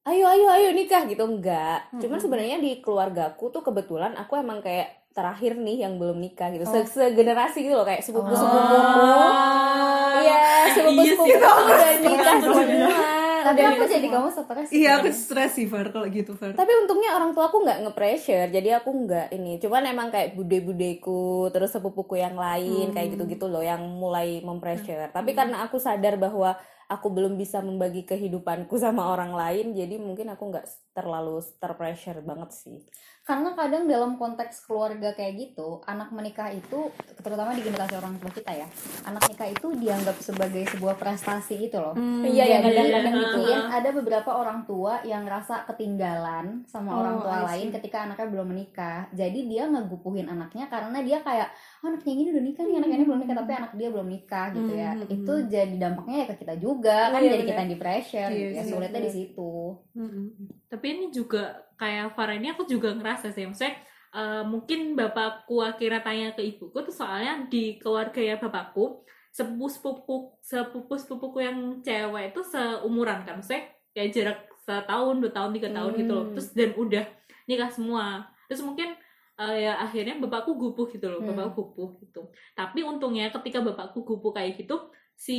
ayo 0.06 0.24
ayo 0.30 0.46
ayo 0.54 0.68
nikah 0.70 1.02
gitu 1.10 1.26
enggak. 1.26 1.90
Cuman 1.98 2.06
Mm-mm. 2.06 2.22
sebenarnya 2.22 2.56
di 2.62 2.78
keluargaku 2.78 3.50
tuh 3.50 3.66
kebetulan 3.66 4.14
aku 4.14 4.38
emang 4.38 4.62
kayak 4.62 5.10
terakhir 5.10 5.58
nih 5.58 5.82
yang 5.82 5.98
belum 5.98 6.22
nikah 6.22 6.54
gitu. 6.54 6.62
Oh. 6.62 6.70
Se 6.70 6.86
Segenerasi 6.86 7.66
gitu 7.66 7.74
loh 7.74 7.82
kayak 7.82 8.04
sepupu-sepupuku. 8.06 8.76
Oh. 8.78 10.22
Iya, 10.22 10.38
sepupu-sepupuku 10.76 11.34
Iya 11.34 11.88
sih, 11.96 12.04
udah 12.06 12.14
nikah 12.14 12.36
semua. 12.38 13.15
Tapi 13.52 13.62
aku 13.62 13.84
jadi 13.86 14.08
kamu 14.10 14.28
stres 14.32 14.68
Iya 14.72 14.90
aku 14.98 15.08
stres 15.14 15.52
sih 15.54 15.66
Far 15.70 15.86
kalau 15.94 16.06
gitu 16.10 16.32
Far. 16.34 16.52
Tapi 16.56 16.72
untungnya 16.82 17.14
orang 17.14 17.30
tua 17.36 17.46
aku 17.50 17.62
nggak 17.62 17.78
nge-pressure, 17.86 18.48
jadi 18.50 18.82
aku 18.82 18.90
nggak 19.06 19.26
ini. 19.34 19.62
Cuman 19.62 19.82
emang 19.86 20.08
kayak 20.10 20.34
bude-budeku, 20.34 21.48
terus 21.54 21.70
sepupuku 21.70 22.18
yang 22.18 22.34
lain, 22.34 22.90
kayak 22.90 23.06
Hmm. 23.10 23.14
gitu-gitu 23.18 23.46
loh 23.46 23.62
yang 23.62 23.82
mulai 23.84 24.42
mempressure. 24.42 25.10
Tapi 25.14 25.30
karena 25.32 25.64
aku 25.66 25.78
sadar 25.78 26.18
bahwa 26.18 26.58
aku 26.86 27.10
belum 27.10 27.34
bisa 27.34 27.58
membagi 27.62 28.06
kehidupanku 28.06 28.78
sama 28.78 29.10
orang 29.10 29.34
lain, 29.34 29.74
jadi 29.74 29.98
mungkin 29.98 30.30
aku 30.30 30.54
nggak 30.54 30.66
terlalu 30.94 31.42
terpressure 31.58 32.22
banget 32.22 32.50
sih. 32.54 32.78
Karena 33.26 33.50
kadang 33.52 33.84
dalam 33.84 34.14
konteks 34.14 34.62
keluarga 34.62 35.10
kayak 35.10 35.34
gitu 35.36 35.82
anak 35.82 36.08
menikah 36.08 36.46
itu 36.48 36.94
terutama 37.18 37.52
di 37.52 37.60
generasi 37.60 37.94
orang 37.94 38.14
tua 38.16 38.30
kita 38.30 38.54
ya 38.54 38.70
anak 39.02 39.26
nikah 39.26 39.50
itu 39.50 39.66
dianggap 39.74 40.14
sebagai 40.16 40.62
sebuah 40.68 40.94
prestasi 40.94 41.58
gitu 41.60 41.76
loh 41.76 41.92
Hmm, 41.92 42.22
Iya, 42.22 42.44
yang 42.48 42.62
Jadi 42.62 42.70
kadang-kadang 42.76 43.14
gitu. 43.14 43.22
mungkin 43.36 43.58
ada 43.66 43.88
beberapa 43.90 44.30
orang 44.30 44.62
tua 44.62 45.02
yang 45.02 45.22
ngerasa 45.22 45.66
ketinggalan 45.66 46.62
sama 46.64 46.88
Oh, 46.88 47.00
orang 47.00 47.16
tua 47.18 47.36
lain 47.44 47.68
ketika 47.72 48.04
anaknya 48.04 48.28
belum 48.28 48.46
menikah. 48.46 49.10
Jadi 49.10 49.46
dia 49.46 49.66
ngegupuhin 49.66 50.26
anaknya 50.26 50.66
karena 50.66 50.98
dia 51.00 51.18
kayak 51.20 51.48
oh, 51.82 51.88
anaknya 51.88 52.12
ini 52.12 52.30
udah 52.30 52.42
nikah 52.42 52.62
nih, 52.62 52.76
anaknya 52.76 52.96
ini 52.96 53.06
belum 53.06 53.20
nikah 53.20 53.36
tapi 53.36 53.52
anak 53.52 53.72
dia 53.74 53.88
belum 53.90 54.08
nikah 54.08 54.46
gitu 54.52 54.72
ya. 54.72 54.90
Hmm, 54.92 55.02
hmm, 55.02 55.14
Itu 55.16 55.32
hmm. 55.34 55.46
jadi 55.48 55.74
dampaknya 55.76 56.16
ya 56.16 56.26
ke 56.26 56.34
kita 56.36 56.54
juga 56.56 56.98
kan 57.10 57.18
Iya, 57.18 57.26
jadi 57.26 57.36
benar. 57.36 57.48
kita 57.48 57.60
yang 57.60 57.72
di 57.72 57.78
pressure 57.78 58.28
Iya 58.28 58.36
gitu 58.36 58.52
ya. 58.52 58.62
sih, 58.62 58.70
Sulitnya 58.70 59.00
di 59.02 59.10
situ. 59.10 59.50
Mm-mm. 59.96 60.26
tapi 60.66 60.86
ini 60.92 61.06
juga 61.08 61.65
kayak 61.76 62.12
Farah 62.12 62.34
ini 62.34 62.50
aku 62.50 62.64
juga 62.64 62.92
ngerasa 62.92 63.30
sih 63.30 63.44
maksudnya 63.44 63.76
eh, 64.12 64.42
mungkin 64.44 64.92
bapakku 64.92 65.60
akhirnya 65.60 66.00
tanya 66.00 66.28
ke 66.32 66.42
ibuku 66.42 66.76
tuh 66.82 66.94
soalnya 66.94 67.44
di 67.46 67.76
keluarga 67.76 68.18
ya 68.18 68.36
bapakku 68.36 69.04
sepupu 69.30 69.68
sepupu 69.68 70.14
sepupu 70.40 70.94
sepupuku 70.96 71.38
yang 71.40 71.58
cewek 71.80 72.32
itu 72.32 72.40
seumuran 72.42 73.20
kan 73.22 73.36
maksudnya 73.36 73.68
kayak 73.92 74.10
jarak 74.10 74.38
setahun 74.64 75.20
dua 75.20 75.30
tahun 75.30 75.50
tiga 75.52 75.68
tahun 75.70 75.92
gitu 75.94 76.12
loh 76.12 76.24
Hmm. 76.24 76.34
terus 76.34 76.48
dan 76.52 76.70
udah 76.74 77.04
nikah 77.44 77.70
semua 77.70 78.04
terus 78.48 78.64
mungkin 78.64 78.96
eh, 79.36 79.56
ya 79.62 79.76
akhirnya 79.76 80.16
bapakku 80.16 80.56
gupuh 80.56 80.88
gitu 80.88 81.06
loh 81.06 81.20
Hmm. 81.20 81.30
bapakku 81.30 81.62
gupuh 81.68 81.90
gitu 82.00 82.22
tapi 82.52 82.80
untungnya 82.82 83.28
ketika 83.30 83.60
bapakku 83.60 84.00
gupuh 84.02 84.32
kayak 84.32 84.56
gitu 84.56 84.88
si 85.12 85.36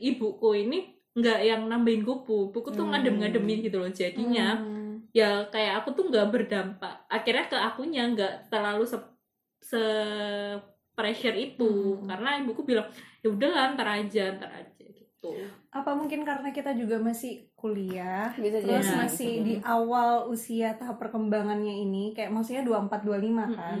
ibuku 0.00 0.54
ini 0.56 0.78
nggak 1.10 1.38
yang 1.42 1.66
nambahin 1.66 2.06
gupuh 2.06 2.48
ibuku 2.48 2.70
tuh 2.70 2.86
Hmm. 2.86 2.94
ngadem-ngademin 2.94 3.66
gitu 3.66 3.82
loh 3.82 3.90
jadinya 3.90 4.54
Hmm. 4.56 4.79
Ya 5.10 5.46
kayak 5.50 5.82
aku 5.82 5.94
tuh 5.98 6.04
nggak 6.10 6.28
berdampak. 6.30 6.94
Akhirnya 7.10 7.44
ke 7.50 7.56
akunya 7.58 8.02
nggak 8.10 8.34
terlalu 8.50 8.84
se, 8.86 8.98
se 9.62 9.82
pressure 10.94 11.36
itu. 11.38 11.96
Hmm. 12.00 12.06
karena 12.06 12.28
ibuku 12.44 12.62
bilang 12.66 12.88
ya 13.24 13.28
udahlah 13.32 13.72
ntar 13.74 13.88
aja 13.88 14.36
ntar 14.36 14.50
aja 14.52 14.84
gitu. 14.84 15.32
Apa 15.70 15.96
mungkin 15.96 16.22
karena 16.24 16.52
kita 16.52 16.76
juga 16.76 17.00
masih 17.00 17.52
kuliah 17.56 18.32
bisa 18.36 18.58
terus 18.60 18.84
jadi 18.84 18.96
masih 19.04 19.32
gitu. 19.40 19.46
di 19.46 19.54
awal 19.64 20.28
usia 20.28 20.76
tahap 20.76 21.00
perkembangannya 21.00 21.84
ini 21.84 22.12
kayak 22.16 22.32
maksudnya 22.32 22.64
24 22.64 23.04
25 23.04 23.58
kan? 23.58 23.78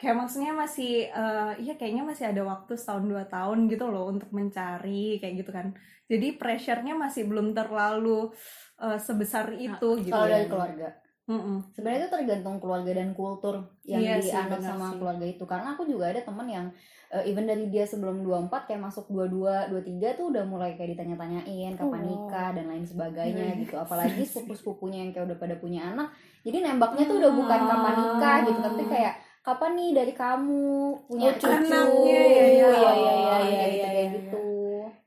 Kayak 0.00 0.16
maksudnya 0.18 0.52
masih 0.52 1.06
eh 1.06 1.52
iya 1.62 1.78
kayaknya 1.78 2.02
masih 2.02 2.24
ada 2.26 2.42
waktu 2.42 2.74
setahun 2.74 3.06
dua 3.06 3.24
tahun 3.30 3.70
gitu 3.70 3.86
loh 3.86 4.10
untuk 4.10 4.34
mencari 4.34 5.22
kayak 5.22 5.34
gitu 5.44 5.50
kan. 5.54 5.76
Jadi 6.10 6.36
pressure-nya 6.36 6.92
masih 6.98 7.24
belum 7.24 7.54
terlalu 7.54 8.34
eh, 8.82 8.98
sebesar 8.98 9.54
itu 9.54 9.88
gitu 10.00 10.10
Kalau 10.10 10.26
ya. 10.26 10.32
dari 10.34 10.46
keluarga. 10.46 10.88
Mm-mm. 11.22 11.70
Sebenarnya 11.70 12.00
itu 12.02 12.10
tergantung 12.10 12.58
keluarga 12.58 12.90
dan 12.92 13.14
kultur 13.14 13.54
yang 13.84 14.02
Iya 14.02 14.18
dianut 14.18 14.58
sama 14.60 14.90
sih. 14.90 14.98
keluarga 14.98 15.22
itu. 15.24 15.44
Karena 15.46 15.68
aku 15.72 15.86
juga 15.86 16.10
ada 16.10 16.18
temen 16.20 16.46
yang 16.46 16.66
eh, 17.08 17.22
even 17.24 17.44
dari 17.44 17.68
dia 17.68 17.84
sebelum 17.84 18.20
24 18.20 18.50
kayak 18.66 18.82
masuk 18.82 19.06
22, 19.06 19.70
23 19.70 20.18
tuh 20.18 20.34
udah 20.34 20.42
mulai 20.42 20.74
kayak 20.74 20.96
ditanya-tanyain 20.96 21.76
kapan 21.76 22.00
Oh. 22.00 22.08
nikah 22.08 22.50
dan 22.50 22.66
lain 22.66 22.82
sebagainya 22.82 23.46
Iya. 23.48 23.60
gitu. 23.60 23.74
Apalagi 23.76 24.22
sepupu-sepupunya 24.24 24.98
yang 24.98 25.10
kayak 25.12 25.26
udah 25.28 25.38
pada 25.38 25.54
punya 25.56 25.86
anak. 25.86 26.10
Jadi 26.42 26.58
nembaknya 26.58 27.04
tuh 27.06 27.16
udah 27.16 27.32
bukan 27.32 27.60
kapan 27.62 27.94
nikah 27.94 28.36
gitu, 28.42 28.60
tapi 28.60 28.82
kayak 28.88 29.14
kapan 29.42 29.70
nih 29.74 29.90
dari 29.92 30.12
kamu 30.12 30.62
punya 31.04 31.28
Oh, 31.28 31.34
cucu 31.34 31.46
anaknya, 31.46 31.78
ya, 32.02 32.24
ya. 32.24 32.42
Iya, 32.42 32.46
iya, 32.48 32.70
iya, 32.72 32.92
iya, 32.92 33.36
iya, 33.38 33.66
iya, 33.68 33.84
kayak 33.84 33.94
iya. 33.94 34.14
gitu. 34.16 34.42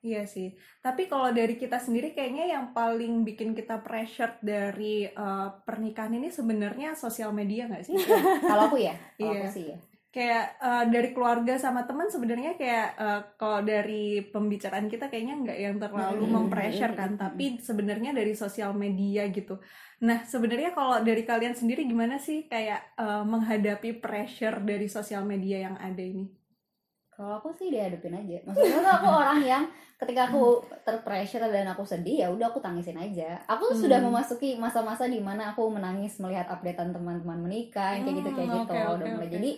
Iya 0.06 0.22
sih. 0.34 0.48
Tapi 0.86 1.02
kalau 1.12 1.30
dari 1.40 1.54
kita 1.62 1.78
sendiri 1.86 2.08
kayaknya 2.16 2.44
yang 2.54 2.66
paling 2.78 3.14
bikin 3.28 3.50
kita 3.60 3.76
pressure 3.86 4.34
dari 4.52 4.86
eh, 5.10 5.48
pernikahan 5.68 6.14
ini 6.20 6.28
sebenarnya 6.38 6.88
sosial 7.04 7.32
media 7.40 7.62
nggak 7.70 7.86
sih? 7.90 7.98
Kalau 8.48 8.62
aku 8.70 8.78
ya, 8.88 8.94
kalau 9.20 9.34
Iya. 9.34 9.40
aku 9.40 9.46
sih 9.56 9.66
ya. 9.74 9.78
kayak 10.16 10.44
eh, 10.68 10.84
dari 10.94 11.10
keluarga 11.16 11.54
sama 11.66 11.82
teman 11.90 12.08
sebenarnya 12.16 12.52
kayak 12.62 12.88
eh, 13.04 13.20
kalau 13.40 13.60
dari 13.72 14.24
pembicaraan 14.34 14.88
kita 14.94 15.06
kayaknya 15.12 15.36
nggak 15.44 15.60
yang 15.66 15.76
terlalu 15.84 16.24
Mm-mm. 16.24 16.34
mempressure 16.36 16.94
kan, 17.00 17.12
tapi 17.24 17.44
sebenarnya 17.68 18.12
dari 18.20 18.34
sosial 18.44 18.72
media 18.84 19.22
gitu. 19.38 19.54
Nah 20.08 20.20
sebenarnya 20.32 20.70
kalau 20.78 20.96
dari 21.08 21.24
kalian 21.30 21.56
sendiri 21.60 21.82
gimana 21.92 22.16
sih 22.28 22.38
kayak 22.52 22.80
eh, 23.02 23.24
menghadapi 23.34 23.90
pressure 24.04 24.58
dari 24.70 24.88
sosial 24.98 25.24
media 25.32 25.58
yang 25.68 25.76
ada 25.88 26.04
ini? 26.14 26.26
Kalau 27.16 27.40
aku 27.40 27.50
sih 27.60 27.68
dihadapin 27.74 28.12
aja. 28.22 28.38
Maksudnya 28.48 28.78
tuh 28.86 28.94
aku 29.00 29.08
orang 29.24 29.40
yang 29.52 29.64
ketika 29.96 30.28
aku 30.28 30.60
terpressure 30.84 31.48
dan 31.48 31.72
aku 31.72 31.88
sedih 31.88 32.24
ya 32.24 32.28
udah 32.28 32.52
aku 32.52 32.60
tangisin 32.60 33.00
aja. 33.00 33.40
Aku 33.48 33.72
Hmm. 33.72 33.80
sudah 33.80 34.00
memasuki 34.04 34.60
masa-masa 34.60 35.08
di 35.08 35.24
mana 35.24 35.56
aku 35.56 35.72
menangis 35.72 36.20
melihat 36.20 36.52
updatean 36.52 36.92
teman-teman 36.92 37.40
menikah 37.40 37.96
yang 37.96 38.04
kayak 38.04 38.18
gitu 38.20 38.30
kayak 38.34 38.50
Hmm, 38.52 38.58
gitu. 38.60 38.74
oke, 38.76 38.96
udah 39.00 39.08
mulai. 39.08 39.28
oke. 39.28 39.34
Jadi 39.34 39.52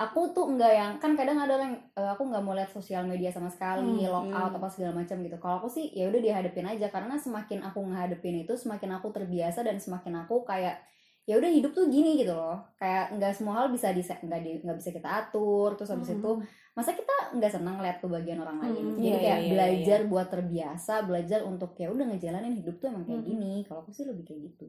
aku 0.00 0.20
tuh 0.32 0.46
enggak 0.48 0.72
yang 0.72 0.92
kan 0.96 1.12
kadang 1.12 1.36
ada 1.36 1.52
orang 1.58 1.74
eh, 1.92 2.08
aku 2.08 2.22
nggak 2.24 2.42
mau 2.46 2.54
lihat 2.54 2.70
sosial 2.70 3.02
media 3.04 3.28
sama 3.28 3.50
sekali, 3.50 4.06
Hmm, 4.06 4.08
lock 4.08 4.30
out 4.30 4.52
hmm. 4.54 4.58
apa 4.62 4.68
segala 4.70 4.92
macam 4.96 5.16
gitu. 5.20 5.36
Kalau 5.36 5.56
aku 5.58 5.68
sih 5.68 5.90
ya 5.90 6.06
udah 6.06 6.20
dihadapin 6.22 6.64
aja 6.64 6.86
karena 6.88 7.18
semakin 7.18 7.58
aku 7.60 7.82
ngehadapin 7.84 8.36
itu 8.40 8.54
semakin 8.54 8.96
aku 8.96 9.10
terbiasa 9.10 9.66
dan 9.66 9.76
semakin 9.76 10.22
aku 10.22 10.46
kayak 10.46 10.78
ya 11.28 11.36
udah 11.36 11.50
hidup 11.52 11.70
tuh 11.70 11.86
gini 11.86 12.16
gitu 12.16 12.32
loh 12.32 12.58
kayak 12.74 13.14
nggak 13.14 13.30
semua 13.36 13.62
hal 13.62 13.68
bisa 13.70 13.92
di 13.92 14.00
nggak 14.02 14.40
di 14.40 14.50
nggak 14.64 14.78
bisa 14.80 14.90
kita 14.90 15.06
atur 15.20 15.76
terus 15.76 15.92
habis 15.92 16.10
Hmm. 16.10 16.18
itu 16.18 16.30
masa 16.70 16.94
kita 16.94 17.34
nggak 17.34 17.50
senang 17.50 17.76
lihat 17.78 17.98
kebahagiaan 17.98 18.40
orang 18.40 18.58
lain 18.58 18.84
Hmm, 18.86 18.96
jadi 18.96 19.06
iya, 19.06 19.16
kayak 19.16 19.26
iya, 19.26 19.36
iya, 19.36 19.50
belajar 19.50 20.00
buat 20.06 20.28
terbiasa 20.28 20.94
belajar 21.02 21.40
untuk 21.42 21.70
ya 21.74 21.88
udah 21.88 22.06
ngejalanin 22.06 22.54
hidup 22.56 22.78
tuh 22.78 22.88
emang 22.88 23.04
kayak 23.04 23.20
Hmm. 23.20 23.28
gini 23.28 23.52
kalau 23.64 23.82
aku 23.82 23.90
sih 23.90 24.06
lebih 24.06 24.24
kayak 24.24 24.40
gitu 24.48 24.66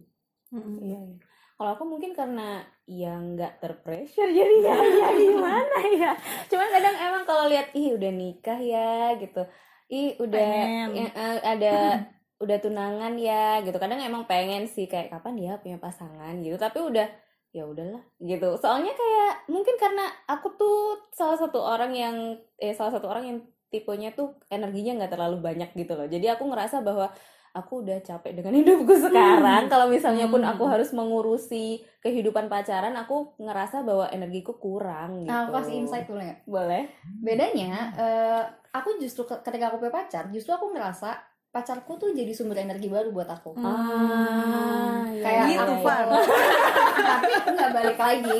Mm-mm. 0.51 0.83
Iya, 0.83 0.99
iya. 0.99 1.17
Kalau 1.55 1.71
aku 1.71 1.83
mungkin 1.85 2.11
karena 2.11 2.59
yang 2.83 3.37
nggak 3.37 3.61
terpressure 3.61 4.27
jadinya 4.35 4.75
ya 4.75 5.09
gimana 5.15 5.77
ya. 5.93 6.11
Cuman 6.49 6.67
kadang 6.67 6.95
emang 6.97 7.23
kalau 7.23 7.47
lihat 7.47 7.71
ih 7.71 7.95
udah 7.95 8.11
nikah 8.11 8.59
ya 8.59 9.15
gitu. 9.15 9.45
Ih 9.87 10.17
udah 10.17 10.51
ya, 10.91 11.07
eh, 11.07 11.39
ada 11.39 11.75
udah 12.35 12.57
tunangan 12.59 13.13
ya 13.15 13.61
gitu. 13.61 13.77
Kadang 13.77 14.01
emang 14.01 14.25
pengen 14.25 14.65
sih 14.65 14.89
kayak 14.89 15.07
kapan 15.07 15.37
dia 15.37 15.51
punya 15.55 15.77
pasangan 15.77 16.33
gitu. 16.41 16.57
Tapi 16.57 16.81
udah 16.81 17.07
ya 17.51 17.67
udahlah 17.67 18.01
gitu. 18.19 18.55
Soalnya 18.57 18.91
kayak 18.91 19.31
mungkin 19.47 19.75
karena 19.75 20.07
aku 20.25 20.47
tuh 20.55 20.77
salah 21.11 21.35
satu 21.35 21.59
orang 21.59 21.91
yang 21.93 22.15
eh 22.57 22.71
salah 22.71 22.95
satu 22.95 23.11
orang 23.11 23.23
yang 23.27 23.37
tipenya 23.67 24.11
tuh 24.11 24.35
energinya 24.47 25.03
nggak 25.03 25.11
terlalu 25.15 25.37
banyak 25.39 25.69
gitu 25.73 25.93
loh. 25.95 26.07
Jadi 26.07 26.27
aku 26.27 26.43
ngerasa 26.47 26.79
bahwa 26.79 27.11
aku 27.51 27.83
udah 27.83 27.99
capek 27.99 28.31
dengan 28.39 28.55
hidupku 28.63 28.95
sekarang. 28.95 29.67
Kalau 29.67 29.87
misalnya 29.87 30.27
pun 30.27 30.39
aku 30.41 30.63
Hmm. 30.63 30.71
harus 30.71 30.89
mengurusi 30.91 31.83
kehidupan 31.99 32.47
pacaran, 32.47 32.95
aku 32.95 33.35
ngerasa 33.37 33.83
bahwa 33.83 34.07
energiku 34.07 34.55
kurang 34.55 35.23
gitu. 35.23 35.31
nah 35.31 35.43
aku 35.43 35.51
kasih 35.59 35.75
insight 35.77 36.07
dulu 36.07 36.23
ya 36.23 36.35
Boleh? 36.47 36.87
bedanya 37.19 37.71
eh, 37.93 38.41
aku 38.71 38.95
justru 38.97 39.23
ke- 39.23 39.43
ketika 39.43 39.67
aku 39.67 39.77
punya 39.77 39.93
pacar 39.93 40.23
justru 40.31 40.51
aku 40.51 40.71
ngerasa 40.71 41.19
pacarku 41.51 41.99
tuh 41.99 42.09
jadi 42.11 42.31
sumber 42.31 42.55
energi 42.57 42.87
baru 42.87 43.11
buat 43.11 43.27
aku. 43.27 43.59
Ah, 43.59 45.03
iya, 45.05 45.19
kayak 45.19 45.43
Gitu, 45.51 45.63
aku. 45.67 45.83
Far. 45.83 46.07
tapi 47.11 47.31
aku 47.33 47.49
nggak 47.51 47.71
balik 47.71 47.97
lagi. 47.97 48.39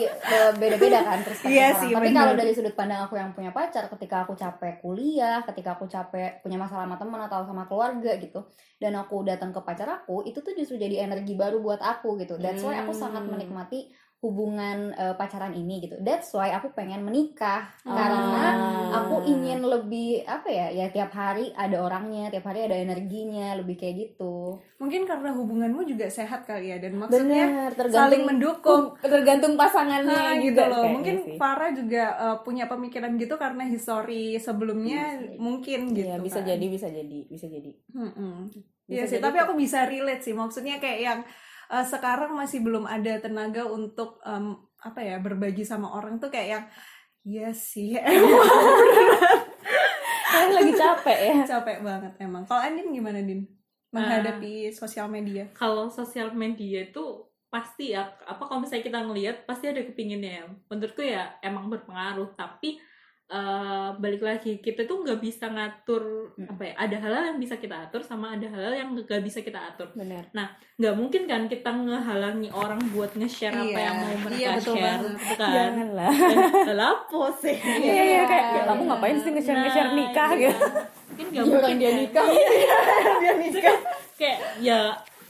Beda-beda 0.55 0.99
kan 1.03 1.19
perspektif 1.19 1.51
Iya 1.51 1.67
orang 1.67 1.79
sih, 1.81 1.89
tapi 1.91 2.09
kalau 2.13 2.33
dari 2.33 2.51
sudut 2.51 2.71
pandang 2.71 3.03
aku 3.03 3.15
yang 3.15 3.31
punya 3.31 3.51
pacar 3.51 3.91
ketika 3.91 4.23
aku 4.23 4.33
capek 4.33 4.79
kuliah 4.79 5.43
ketika 5.43 5.75
aku 5.75 5.85
capek 5.85 6.39
punya 6.39 6.55
masalah 6.55 6.87
sama 6.87 6.95
teman 6.95 7.19
atau 7.21 7.43
sama 7.43 7.63
keluarga 7.65 8.15
gitu 8.15 8.47
dan 8.77 8.95
aku 8.95 9.21
datang 9.21 9.51
ke 9.51 9.59
pacar 9.59 9.91
aku 9.93 10.23
itu 10.23 10.39
tuh 10.39 10.55
justru 10.55 10.79
jadi 10.79 11.03
energi 11.03 11.35
baru 11.35 11.59
buat 11.59 11.79
aku 11.79 12.15
gitu. 12.15 12.39
That's 12.39 12.63
why 12.63 12.79
aku 12.79 12.95
sangat 12.95 13.21
Hmm. 13.21 13.35
menikmati 13.35 13.91
hubungan 14.21 14.93
eh, 14.93 15.13
pacaran 15.13 15.49
ini 15.51 15.81
gitu 15.81 15.97
that's 15.99 16.29
why 16.31 16.49
aku 16.49 16.69
pengen 16.71 17.01
menikah 17.01 17.65
Ah. 17.81 17.89
karena 17.91 18.45
aku 18.93 19.25
ingin 19.25 19.59
lebih 19.59 20.21
apa 20.23 20.45
ya 20.45 20.67
ya 20.71 20.87
tiap 20.87 21.09
hari 21.09 21.49
ada 21.51 21.77
orangnya 21.77 22.29
tiap 22.29 22.45
hari 22.45 22.63
ada 22.63 22.77
energinya 22.77 23.53
lebih 23.55 23.75
kayak 23.75 23.95
gitu 23.99 24.61
Mungkin 24.77 25.05
karena 25.05 25.29
hubunganmu 25.31 25.85
juga 25.85 26.05
sehat 26.07 26.41
kali 26.43 26.69
ya 26.69 26.77
dan 26.77 26.97
maksudnya 26.97 27.69
bener 27.69 27.85
saling 27.87 28.23
mendukung. 28.23 28.97
tergantung 28.99 29.53
pasangannya 29.53 30.09
Nah, 30.11 30.33
gitu, 30.35 30.53
gitu 30.53 30.61
loh. 30.63 30.85
Mungkin 30.87 31.15
sih. 31.21 31.37
Farah 31.37 31.69
juga 31.69 32.03
uh, 32.15 32.37
punya 32.39 32.65
pemikiran 32.65 33.13
gitu 33.15 33.35
karena 33.35 33.61
histori 33.63 34.37
sebelumnya 34.37 35.01
Bisa 35.07 35.21
jadi. 35.23 35.37
mungkin 35.37 35.79
gitu. 35.91 36.01
Iya, 36.03 36.15
bisa 36.19 36.39
kan. 36.39 36.47
jadi 36.47 36.65
bisa 36.67 36.87
jadi 36.89 37.19
bisa 37.27 37.45
jadi 37.47 37.71
Mm-mm. 37.91 38.37
Bisa 38.49 38.89
Iya 38.91 39.03
sih, 39.03 39.17
jadi 39.17 39.23
tapi 39.23 39.37
aku 39.39 39.53
bisa 39.55 39.85
relate 39.85 40.21
sih. 40.21 40.33
Maksudnya 40.33 40.77
kayak 40.77 40.99
yang 40.99 41.19
uh, 41.71 41.85
sekarang 41.87 42.35
masih 42.35 42.59
belum 42.59 42.83
ada 42.83 43.17
tenaga 43.23 43.63
untuk 43.65 44.19
um, 44.27 44.59
apa 44.83 44.99
ya 44.99 45.17
berbagi 45.23 45.63
sama 45.63 45.95
orang 45.95 46.19
tuh 46.19 46.27
kayak 46.27 46.49
yang 46.59 46.65
Iya 47.21 47.53
sih, 47.53 47.93
emang 47.93 48.33
kalian 50.33 50.53
lagi 50.57 50.73
capek 50.73 51.19
ya 51.21 51.35
capek 51.45 51.77
banget 51.85 52.13
emang. 52.17 52.41
Kalau 52.49 52.65
Andin 52.65 52.89
gimana 52.89 53.21
Din? 53.21 53.45
Menghadapi 53.93 54.73
sosial 54.73 55.05
media. 55.05 55.45
kalau 55.53 55.85
sosial 55.93 56.33
media 56.33 56.89
itu 56.89 57.29
pasti 57.51 57.91
ya 57.93 58.07
apa 58.25 58.47
kalau 58.47 58.63
misalnya 58.63 58.87
kita 58.87 58.99
ngelihat 59.03 59.37
pasti 59.43 59.67
ada 59.67 59.83
kepinginnya 59.83 60.31
ya 60.39 60.45
menurutku 60.71 61.03
ya 61.03 61.35
emang 61.43 61.67
berpengaruh 61.67 62.31
tapi 62.39 62.79
eh, 63.31 63.89
balik 63.95 64.19
lagi 64.21 64.59
kita 64.59 64.83
tuh 64.83 65.01
nggak 65.01 65.17
bisa 65.17 65.47
ngatur 65.47 66.03
Hmm. 66.31 66.47
apa 66.47 66.63
ya 66.63 66.73
ada 66.77 66.95
hal-hal 66.97 67.23
yang 67.27 67.39
bisa 67.39 67.55
kita 67.55 67.75
atur 67.81 67.99
sama 68.01 68.31
ada 68.31 68.43
hal-hal 68.45 68.71
yang 68.73 68.89
nggak 68.93 69.19
bisa 69.19 69.39
kita 69.39 69.59
atur 69.65 69.91
benar 69.93 70.27
nggak 70.77 70.95
mungkin 70.95 71.23
kan 71.25 71.41
kita 71.45 71.67
ngehalangi 71.67 72.47
orang 72.49 72.79
buat 72.89 73.11
nge-share 73.13 73.51
apa 73.53 73.67
Iya, 73.69 73.79
yang 73.81 73.97
mau 73.97 74.15
mereka 74.21 74.37
iya, 74.37 74.49
betul 74.53 74.73
share 74.73 74.83
banget. 74.85 75.11
gitu 75.13 75.33
kan 75.33 75.51
janganlah 75.53 76.11
Dan 76.61 76.75
lapo 76.77 77.21
sih 77.33 77.55
iya 77.85 78.03
iya 78.05 78.21
kayak 78.25 78.45
ya, 78.49 78.61
kamu 78.65 78.81
iya. 78.81 78.89
ngapain 78.89 79.17
sih 79.17 79.31
nge-share 79.31 79.59
nge-share 79.59 79.87
Nah, 79.87 79.97
nikah 79.97 80.29
iya. 80.31 80.39
gitu 80.41 80.65
mungkin 81.11 81.25
nggak 81.27 81.43
Iya, 81.43 81.51
mungkin 81.51 81.75
dia 81.77 81.87
kan. 81.87 81.97
nikah. 81.97 82.25
Dia 83.21 83.31
nikah. 83.37 83.77
kayak 84.15 84.37
ya 84.59 84.79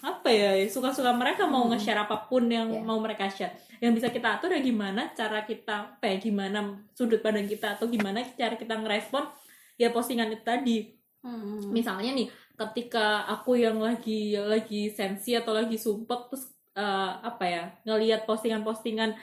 apa 0.01 0.29
ya 0.29 0.57
suka-suka 0.65 1.13
mereka 1.13 1.45
mau 1.45 1.69
nge-share 1.69 2.01
apa 2.01 2.25
pun 2.25 2.49
yang 2.49 2.69
Iya. 2.69 2.81
mau 2.81 2.97
mereka 2.97 3.29
share 3.29 3.53
yang 3.77 3.93
bisa 3.93 4.09
kita 4.09 4.37
atur 4.37 4.49
ya 4.49 4.57
gimana 4.59 5.13
cara 5.13 5.45
kita 5.45 5.93
apa 5.93 6.05
ya 6.05 6.17
gimana 6.17 6.59
sudut 6.91 7.21
pandang 7.21 7.45
kita 7.45 7.77
atau 7.77 7.85
gimana 7.85 8.25
cara 8.33 8.57
kita 8.57 8.77
ngerespon 8.77 9.29
ya 9.77 9.89
postingan 9.89 10.29
itu 10.29 10.41
tadi 10.41 10.77
Hmm. 11.21 11.69
misalnya 11.69 12.17
nih 12.17 12.25
ketika 12.57 13.29
aku 13.29 13.53
yang 13.53 13.77
lagi 13.77 14.33
lagi 14.33 14.89
sensi 14.89 15.37
atau 15.37 15.53
lagi 15.53 15.77
sumpek 15.77 16.33
terus 16.33 16.49
eh, 16.73 17.11
apa 17.21 17.45
ya 17.45 17.63
ngelihat 17.85 18.25
postingan-postingan 18.25 19.13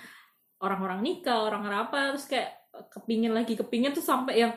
orang-orang 0.62 1.02
nikah 1.02 1.42
orang-orang 1.42 1.90
apa 1.90 2.14
terus 2.14 2.30
kayak 2.30 2.54
kepingin 2.94 3.34
lagi 3.34 3.58
kepingin 3.58 3.90
tuh 3.90 4.02
sampai 4.02 4.46
yang 4.46 4.54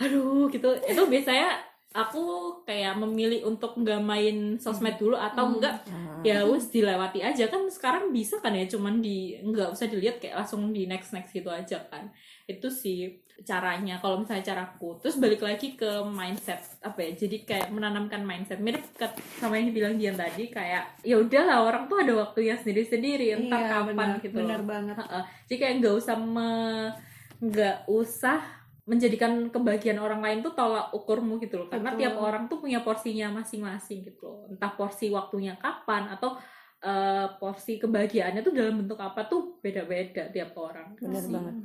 aduh 0.00 0.48
gitu 0.48 0.72
itu 0.80 1.02
biasanya 1.04 1.60
aku 1.94 2.22
kayak 2.62 2.98
memilih 2.98 3.46
untuk 3.46 3.72
nggak 3.76 4.02
main 4.02 4.36
sosmed 4.56 4.94
dulu 4.94 5.14
atau 5.14 5.46
Hmm. 5.46 5.54
enggak 5.54 5.74
ya 6.22 6.42
wes 6.42 6.66
dilewati 6.66 7.20
aja 7.20 7.46
kan 7.46 7.62
sekarang 7.66 8.10
bisa 8.10 8.36
kan 8.36 8.50
ya 8.50 8.66
cuman 8.66 8.98
di 8.98 9.16
nggak 9.38 9.70
usah 9.70 9.86
dilihat 9.86 10.18
kayak 10.18 10.34
langsung 10.36 10.68
di 10.68 10.84
next 10.84 11.12
next 11.12 11.30
gitu 11.30 11.46
aja 11.46 11.78
kan 11.86 12.10
itu 12.44 12.66
sih 12.66 13.14
caranya 13.40 13.98
kalau 13.98 14.18
misalnya 14.18 14.42
caraku 14.44 14.96
terus 14.96 15.14
balik 15.16 15.38
lagi 15.40 15.74
ke 15.74 15.86
mindset 16.04 16.58
apa 16.80 16.98
ya 16.98 17.10
jadi 17.16 17.36
kayak 17.42 17.68
menanamkan 17.68 18.22
mindset 18.22 18.58
mirip 18.58 18.82
ke- 18.92 19.10
sama 19.36 19.54
yang 19.54 19.68
dibilang 19.68 19.94
Dian 19.94 20.14
tadi 20.14 20.48
kayak 20.48 20.98
ya 21.00 21.14
udahlah 21.16 21.62
orang 21.62 21.84
tuh 21.84 21.98
ada 22.00 22.14
waktunya 22.16 22.54
sendiri 22.54 22.82
sendiri 22.84 23.26
entah 23.34 23.60
Iya, 23.60 23.70
kapan 23.72 23.94
benar, 23.94 24.18
gitu 24.18 24.34
benar 24.36 24.58
loh. 24.58 24.66
banget. 24.66 24.96
Heeh. 24.98 25.22
jadi 25.44 25.56
kayak 25.60 25.74
nggak 25.76 25.94
usah 25.96 26.16
me- 26.16 26.92
nggak 27.40 27.76
usah 27.86 28.38
menjadikan 28.84 29.48
kebahagiaan 29.48 29.96
orang 29.96 30.20
lain 30.20 30.38
tuh 30.44 30.52
tolak 30.52 30.92
ukurmu 30.92 31.40
gitu 31.40 31.56
loh 31.64 31.68
karena 31.72 31.96
Betul. 31.96 32.00
tiap 32.04 32.14
orang 32.20 32.42
tuh 32.52 32.58
punya 32.60 32.84
porsinya 32.84 33.32
masing-masing 33.32 34.04
gitu 34.04 34.28
loh 34.28 34.44
entah 34.52 34.72
porsi 34.76 35.08
waktunya 35.08 35.56
kapan 35.56 36.12
atau 36.12 36.36
eh, 36.84 37.26
porsi 37.40 37.80
kebahagiaannya 37.80 38.44
tuh 38.44 38.52
dalam 38.52 38.84
bentuk 38.84 39.00
apa 39.00 39.24
tuh 39.24 39.56
beda-beda 39.64 40.28
tiap 40.28 40.52
orang 40.60 40.92
bener 41.00 41.24
sih. 41.24 41.32
banget 41.32 41.56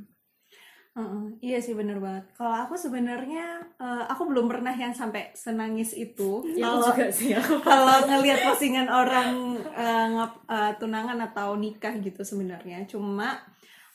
Heeh, 0.90 1.24
iya 1.38 1.58
sih 1.62 1.70
bener 1.78 2.02
banget. 2.02 2.34
Kalau 2.34 2.66
aku 2.66 2.74
sebenarnya 2.74 3.62
eh, 3.78 4.04
aku 4.10 4.26
belum 4.26 4.50
pernah 4.50 4.74
yang 4.74 4.90
sampai 4.90 5.30
senangis 5.38 5.94
itu. 5.94 6.42
ya 6.58 6.66
aku 6.66 6.82
Kalau 6.82 6.90
juga 6.90 7.06
sih 7.14 7.30
aku 7.30 7.54
kalau 7.62 7.96
ngelihat 8.10 8.38
postingan 8.42 8.88
orang 8.90 9.30
eh, 9.70 10.06
ngap- 10.18 10.42
eh, 10.50 10.72
tunangan 10.82 11.18
atau 11.30 11.54
nikah 11.54 11.94
gitu 12.02 12.26
sebenarnya. 12.26 12.82
Cuma 12.90 13.38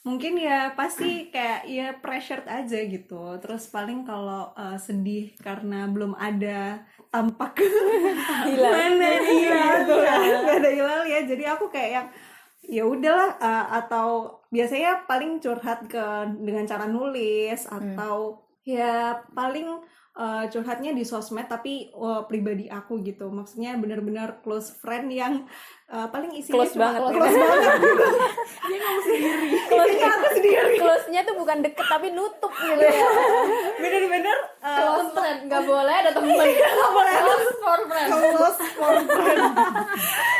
mungkin 0.05 0.37
ya 0.37 0.77
pasti 0.77 1.33
kayak 1.33 1.65
ya 1.65 1.87
pressured 1.97 2.45
aja 2.45 2.79
gitu. 2.85 3.41
Terus 3.41 3.65
paling 3.73 4.05
kalau 4.05 4.53
eh, 4.53 4.77
sedih 4.77 5.33
karena 5.41 5.89
belum 5.89 6.13
ada 6.13 6.85
tampak. 7.09 7.57
Mana 8.53 9.11
hilal 9.33 9.77
nggak 10.45 10.57
ada 10.61 10.69
hilal 10.69 11.01
ya. 11.09 11.19
Jadi 11.25 11.43
aku 11.49 11.67
kayak 11.73 11.91
yang 11.91 12.07
ya 12.65 12.83
udahlah 12.85 13.41
eh, 13.41 13.65
atau 13.81 14.39
biasanya 14.53 15.09
paling 15.09 15.41
curhat 15.41 15.89
ke 15.89 16.05
dengan 16.37 16.69
cara 16.69 16.85
nulis 16.85 17.65
atau 17.65 18.45
ya 18.65 19.17
paling 19.33 19.81
eh, 20.15 20.43
curhatnya 20.49 20.91
di 20.95 21.03
sosmed 21.03 21.45
tapi 21.45 21.91
eh, 21.91 22.21
pribadi 22.25 22.65
aku 22.67 23.03
gitu. 23.03 23.27
Maksudnya 23.27 23.75
benar-benar 23.75 24.39
close 24.41 24.71
friend 24.79 25.11
yang 25.11 25.43
eh, 25.91 26.07
paling 26.09 26.31
isinya 26.33 26.63
Close 26.63 26.73
cuma 26.73 26.83
banget 26.95 27.01
close 27.13 27.35
banget. 27.37 27.61
Gitu. 27.85 28.07
dia 28.65 28.77
ngomong 28.81 29.03
sendiri. 29.05 29.47
Isinya 29.55 30.09
aku 30.09 30.27
sendiri. 30.33 30.73
Close-nya 30.81 31.21
tuh 31.21 31.35
bukan 31.37 31.57
deket 31.61 31.85
tapi 31.85 32.07
nutup 32.15 32.51
gitu. 32.51 32.81
Ya 32.81 33.07
bener-bener 33.77 34.37
eh, 34.63 34.77
Close 34.79 35.11
friend, 35.13 35.39
nggak 35.51 35.63
boleh 35.63 35.95
ada 35.95 36.11
temen. 36.15 36.33
nggak 36.33 36.91
boleh. 36.95 37.13
Close 37.21 37.53
for 37.61 37.79
friend. 37.85 38.09
close 38.09 38.59
for 38.73 38.93
friend. 39.05 39.41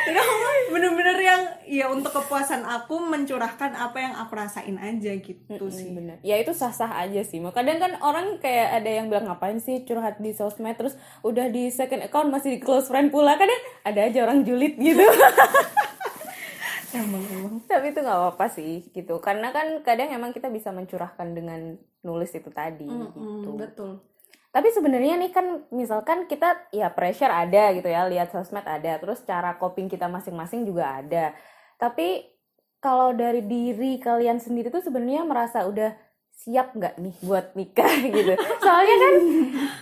Bener-bener 0.75 1.17
yang 1.21 1.41
ya 1.65 1.85
untuk 1.89 2.13
kepuasan 2.13 2.61
aku 2.61 3.01
mencurahkan 3.01 3.73
apa 3.73 3.97
yang 3.97 4.13
aku 4.17 4.33
rasain 4.37 4.77
aja 4.77 5.11
gitu 5.17 5.65
sih. 5.71 5.89
bener 5.93 6.21
ya 6.21 6.37
itu 6.37 6.53
sah-sah 6.53 6.93
aja 7.01 7.21
sih. 7.25 7.41
Mau 7.41 7.53
kadang 7.55 7.81
kan 7.81 7.97
orang 8.01 8.37
kayak 8.37 8.81
ada 8.81 8.89
yang 8.89 9.09
bilang 9.09 9.29
ngapain 9.29 9.57
sih 9.65 9.81
curhat 9.81 10.21
di 10.21 10.31
sosmed 10.37 10.77
terus 10.77 10.93
udah 11.25 11.49
di 11.49 11.73
second 11.73 12.05
account 12.05 12.29
masih 12.29 12.55
di 12.55 12.59
close 12.61 12.85
friend 12.85 13.09
pula 13.09 13.33
kadang 13.33 13.57
ada 13.81 14.05
aja 14.05 14.21
orang 14.21 14.45
julid 14.45 14.77
gitu. 14.77 15.01
Tapi 17.65 17.91
itu 17.91 17.99
nggak 17.99 18.19
apa-apa 18.21 18.45
sih 18.53 18.87
gitu. 18.93 19.17
Karena 19.19 19.49
kan 19.49 19.81
kadang 19.81 20.13
emang 20.13 20.31
kita 20.31 20.47
bisa 20.53 20.69
mencurahkan 20.71 21.33
dengan 21.33 21.75
nulis 22.05 22.31
itu 22.31 22.47
tadi 22.53 22.87
gitu. 22.87 23.19
Mm, 23.19 23.57
betul. 23.57 23.99
Tapi 24.55 24.71
sebenarnya 24.71 25.19
nih 25.19 25.31
kan 25.35 25.67
misalkan 25.75 26.31
kita 26.31 26.71
ya 26.71 26.87
pressure 26.95 27.27
ada 27.27 27.75
gitu 27.75 27.91
ya 27.91 28.07
lihat 28.07 28.31
sosmed 28.31 28.63
ada 28.63 28.95
terus 29.03 29.19
cara 29.27 29.59
coping 29.59 29.91
kita 29.91 30.07
masing-masing 30.07 30.63
juga 30.63 31.03
ada. 31.03 31.35
Tapi 31.75 32.23
kalau 32.79 33.11
dari 33.11 33.43
diri 33.43 33.99
kalian 33.99 34.39
sendiri 34.39 34.71
tuh 34.71 34.79
sebenarnya 34.79 35.27
merasa 35.27 35.67
udah 35.67 36.04
siap 36.35 36.71
nggak 36.71 36.95
nih 36.95 37.15
buat 37.21 37.51
nikah 37.53 37.87
gitu. 38.11 38.33
Soalnya 38.59 38.95
kan 38.97 39.13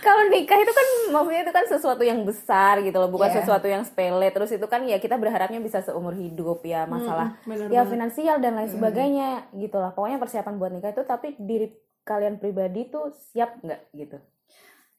kalau 0.00 0.22
nikah 0.26 0.56
itu 0.56 0.72
kan 0.72 0.86
maksudnya 1.10 1.42
itu 1.42 1.52
kan 1.52 1.64
sesuatu 1.66 2.00
yang 2.00 2.22
besar 2.22 2.80
gitu 2.80 2.94
loh 2.94 3.08
bukan 3.08 3.28
Iya. 3.28 3.36
sesuatu 3.38 3.66
yang 3.66 3.82
sepele. 3.82 4.28
Terus 4.28 4.50
itu 4.50 4.64
kan 4.64 4.80
ya 4.82 4.96
kita 4.96 5.14
berharapnya 5.14 5.58
bisa 5.58 5.80
seumur 5.80 6.12
hidup 6.12 6.62
ya 6.62 6.86
masalah 6.86 7.36
bener 7.42 7.68
ya 7.68 7.82
banget. 7.82 7.90
finansial 7.90 8.36
dan 8.38 8.54
lain 8.54 8.70
sebagainya 8.70 9.28
gitu 9.52 9.76
lah 9.76 9.90
pokoknya 9.90 10.16
persiapan 10.16 10.54
buat 10.54 10.70
nikah 10.70 10.90
itu 10.90 11.02
tapi 11.02 11.36
diri 11.36 11.68
kalian 12.02 12.36
pribadi 12.36 12.86
tuh 12.86 13.08
siap 13.26 13.58
nggak 13.58 13.80
gitu 13.92 14.16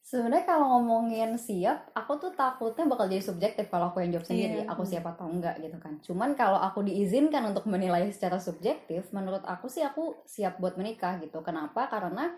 Sebenarnya 0.06 0.46
kalau 0.46 0.78
ngomongin 0.78 1.34
siap, 1.34 1.90
aku 1.90 2.22
tuh 2.22 2.30
takutnya 2.30 2.86
bakal 2.86 3.10
jadi 3.10 3.18
subjektif 3.26 3.66
kalau 3.66 3.90
aku 3.90 4.06
yang 4.06 4.14
jawab 4.14 4.30
sendiri. 4.30 4.62
Iya. 4.62 4.70
Aku 4.70 4.86
siap 4.86 5.02
atau 5.02 5.26
enggak 5.26 5.58
gitu 5.58 5.82
kan. 5.82 5.98
Cuman 5.98 6.38
kalau 6.38 6.62
aku 6.62 6.86
diizinkan 6.86 7.42
untuk 7.50 7.66
menilai 7.66 8.06
secara 8.14 8.38
subjektif, 8.38 9.10
menurut 9.10 9.42
aku 9.42 9.66
sih 9.66 9.82
aku 9.82 10.22
siap 10.22 10.62
buat 10.62 10.78
menikah 10.78 11.18
gitu. 11.18 11.42
Kenapa? 11.42 11.90
Karena 11.90 12.30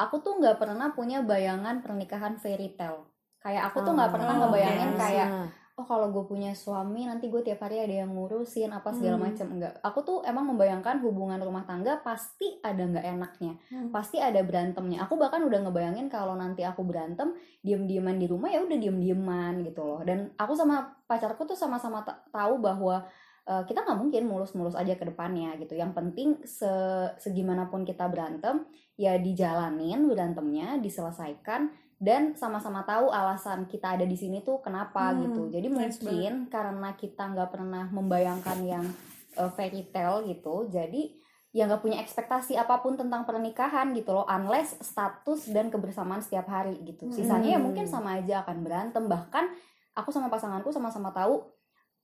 aku 0.00 0.24
tuh 0.24 0.40
nggak 0.40 0.56
pernah 0.56 0.96
punya 0.96 1.20
bayangan 1.20 1.84
pernikahan 1.84 2.40
fairy 2.40 2.72
tale. 2.72 3.04
Kayak 3.44 3.68
aku 3.68 3.84
tuh 3.84 3.92
nggak 3.92 4.12
pernah 4.16 4.34
Oh, 4.36 4.40
ngebayangin 4.48 4.90
oke. 4.96 5.00
kayak 5.04 5.28
Nah, 5.28 5.48
oh 5.80 5.88
kalau 5.88 6.12
gue 6.12 6.28
punya 6.28 6.52
suami 6.52 7.08
nanti 7.08 7.32
gue 7.32 7.40
tiap 7.40 7.64
hari 7.64 7.80
ada 7.80 8.04
yang 8.04 8.12
ngurusin 8.12 8.68
apa 8.68 8.92
segala 8.92 9.16
Hmm. 9.16 9.32
macam 9.32 9.46
enggak. 9.48 9.80
Aku 9.80 10.04
tuh 10.04 10.20
emang 10.22 10.44
membayangkan 10.44 11.00
hubungan 11.00 11.40
rumah 11.40 11.64
tangga 11.64 12.04
pasti 12.04 12.60
ada 12.60 12.84
nggak 12.84 13.06
enaknya. 13.08 13.56
Hmm. 13.72 13.88
pasti 13.88 14.20
ada 14.20 14.44
berantemnya. 14.44 15.08
Aku 15.08 15.16
bahkan 15.16 15.40
udah 15.40 15.64
ngebayangin 15.64 16.12
kalau 16.12 16.36
nanti 16.36 16.60
aku 16.60 16.84
berantem 16.84 17.32
diem 17.64 17.88
dieman 17.88 18.20
di 18.20 18.28
rumah 18.28 18.52
ya 18.52 18.60
udah 18.60 18.76
diem 18.76 19.00
dieman 19.00 19.64
gitu 19.64 19.80
loh. 19.80 20.04
Dan 20.04 20.36
aku 20.36 20.52
sama 20.52 20.84
pacarku 21.08 21.48
tuh 21.48 21.56
sama-sama 21.56 22.04
ta- 22.04 22.20
tahu 22.28 22.60
bahwa 22.60 23.08
eh, 23.48 23.64
kita 23.64 23.80
nggak 23.82 23.98
mungkin 23.98 24.22
mulus-mulus 24.28 24.76
aja 24.76 24.92
ke 24.94 25.08
depannya 25.08 25.56
gitu. 25.56 25.72
Yang 25.72 25.96
penting 25.96 26.28
se 26.44 26.68
segimanapun 27.16 27.82
kita 27.82 28.04
berantem 28.06 28.68
ya 28.94 29.16
dijalanin 29.16 30.04
berantemnya 30.04 30.76
diselesaikan 30.76 31.72
dan 32.00 32.32
sama-sama 32.32 32.80
tahu 32.82 33.12
alasan 33.12 33.68
kita 33.68 34.00
ada 34.00 34.08
di 34.08 34.16
sini 34.16 34.40
tuh 34.40 34.64
kenapa 34.64 35.12
Hmm, 35.12 35.28
gitu. 35.28 35.42
Jadi 35.52 35.68
mungkin 35.68 36.48
karena 36.48 36.96
kita 36.96 37.28
nggak 37.28 37.50
pernah 37.52 37.84
membayangkan 37.92 38.58
yang 38.64 38.86
eh, 39.30 39.50
fairy 39.52 39.84
tale 39.86 40.24
gitu 40.26 40.66
jadi 40.66 41.12
ya 41.52 41.66
nggak 41.66 41.82
punya 41.82 41.98
ekspektasi 42.00 42.54
apa 42.54 42.78
pun 42.78 42.94
tentang 42.94 43.26
pernikahan 43.26 43.90
gitu 43.92 44.10
loh 44.10 44.24
unless 44.26 44.78
status 44.80 45.50
dan 45.50 45.68
kebersamaan 45.68 46.24
setiap 46.24 46.48
hari 46.48 46.80
gitu. 46.82 47.10
Sisanya 47.12 47.54
ya 47.54 47.58
Hmm. 47.60 47.68
mungkin 47.68 47.84
sama 47.84 48.16
aja 48.16 48.42
akan 48.42 48.64
berantem. 48.64 49.04
Bahkan 49.04 49.44
aku 49.92 50.08
sama 50.08 50.32
pasanganku 50.32 50.72
sama-sama 50.72 51.12
tahu 51.12 51.42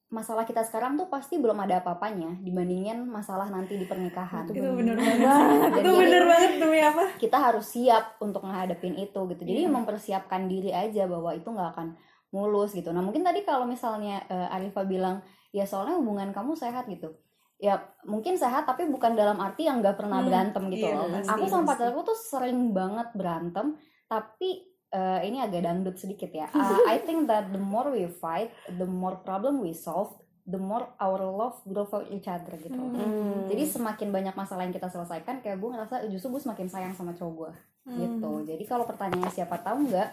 masalah 0.07 0.47
kita 0.47 0.63
sekarang 0.63 0.95
tuh 0.95 1.11
pasti 1.11 1.35
belum 1.37 1.59
ada 1.59 1.83
apa-apanya 1.83 2.39
dibandingin 2.39 3.03
masalah 3.05 3.51
nanti 3.51 3.75
di 3.75 3.85
pernikahan. 3.85 4.47
Itu 4.47 4.63
bener 4.79 4.95
banget. 4.95 5.83
itu 5.83 5.91
bener 5.91 6.23
banget 6.23 6.53
demi 6.63 6.79
apa? 6.79 7.05
kita 7.19 7.39
harus 7.43 7.67
siap 7.67 8.15
untuk 8.23 8.47
menghadapin 8.47 8.95
itu 8.95 9.21
gitu. 9.27 9.43
Jadi 9.43 9.67
Iya. 9.67 9.71
mempersiapkan 9.75 10.47
diri 10.47 10.71
aja 10.71 11.11
bahwa 11.11 11.35
itu 11.35 11.51
nggak 11.51 11.71
akan 11.75 11.99
mulus 12.31 12.71
gitu. 12.71 12.95
Nah 12.95 13.03
mungkin 13.03 13.27
tadi 13.27 13.43
kalau 13.43 13.67
misalnya 13.67 14.23
eh, 14.27 14.55
Arifa 14.55 14.87
bilang 14.87 15.27
ya 15.51 15.67
soalnya 15.67 15.99
hubungan 15.99 16.31
kamu 16.31 16.55
sehat 16.55 16.87
gitu. 16.87 17.11
Ya 17.57 17.81
mungkin 18.05 18.37
sehat 18.37 18.69
tapi 18.69 18.85
bukan 18.87 19.17
dalam 19.17 19.41
arti 19.41 19.65
yang 19.65 19.81
nggak 19.83 19.97
pernah 19.97 20.21
Hmm, 20.21 20.29
berantem 20.29 20.63
gitu 20.71 20.87
iya, 20.87 21.01
loh. 21.03 21.09
pasti, 21.09 21.33
aku 21.35 21.45
sama 21.49 21.65
pacarku 21.67 22.01
tuh 22.05 22.15
sering 22.15 22.71
banget 22.71 23.09
berantem 23.17 23.75
tapi 24.07 24.76
eh, 24.97 25.21
ini 25.29 25.45
agak 25.45 25.61
dangdut 25.61 25.97
sedikit 26.01 26.33
ya 26.33 26.49
Uh, 26.57 26.81
I 26.93 26.97
think 27.05 27.29
that 27.29 27.53
the 27.53 27.61
more 27.61 27.93
we 27.93 28.09
fight 28.09 28.49
the 28.81 28.89
more 28.89 29.21
problem 29.21 29.61
we 29.61 29.77
solve 29.77 30.17
the 30.47 30.57
more 30.57 30.87
our 31.03 31.19
love 31.21 31.59
grow 31.67 31.83
for 31.83 32.07
each 32.07 32.31
other 32.31 32.55
gitu. 32.55 32.79
Hmm. 32.79 33.51
Jadi 33.51 33.67
semakin 33.67 34.15
banyak 34.15 34.31
masalah 34.39 34.63
yang 34.63 34.71
kita 34.71 34.87
selesaikan, 34.87 35.43
kayak 35.43 35.59
gue 35.59 35.71
ngerasa 35.75 36.07
justru 36.07 36.39
gue 36.39 36.43
semakin 36.47 36.71
sayang 36.71 36.95
sama 36.95 37.19
cowok 37.19 37.35
gue 37.35 37.53
Hmm. 37.87 37.99
gitu. 37.99 38.31
Jadi 38.47 38.63
kalau 38.67 38.83
pertanyaannya 38.83 39.31
siapa 39.31 39.63
tahu 39.63 39.91
nggak, 39.91 40.09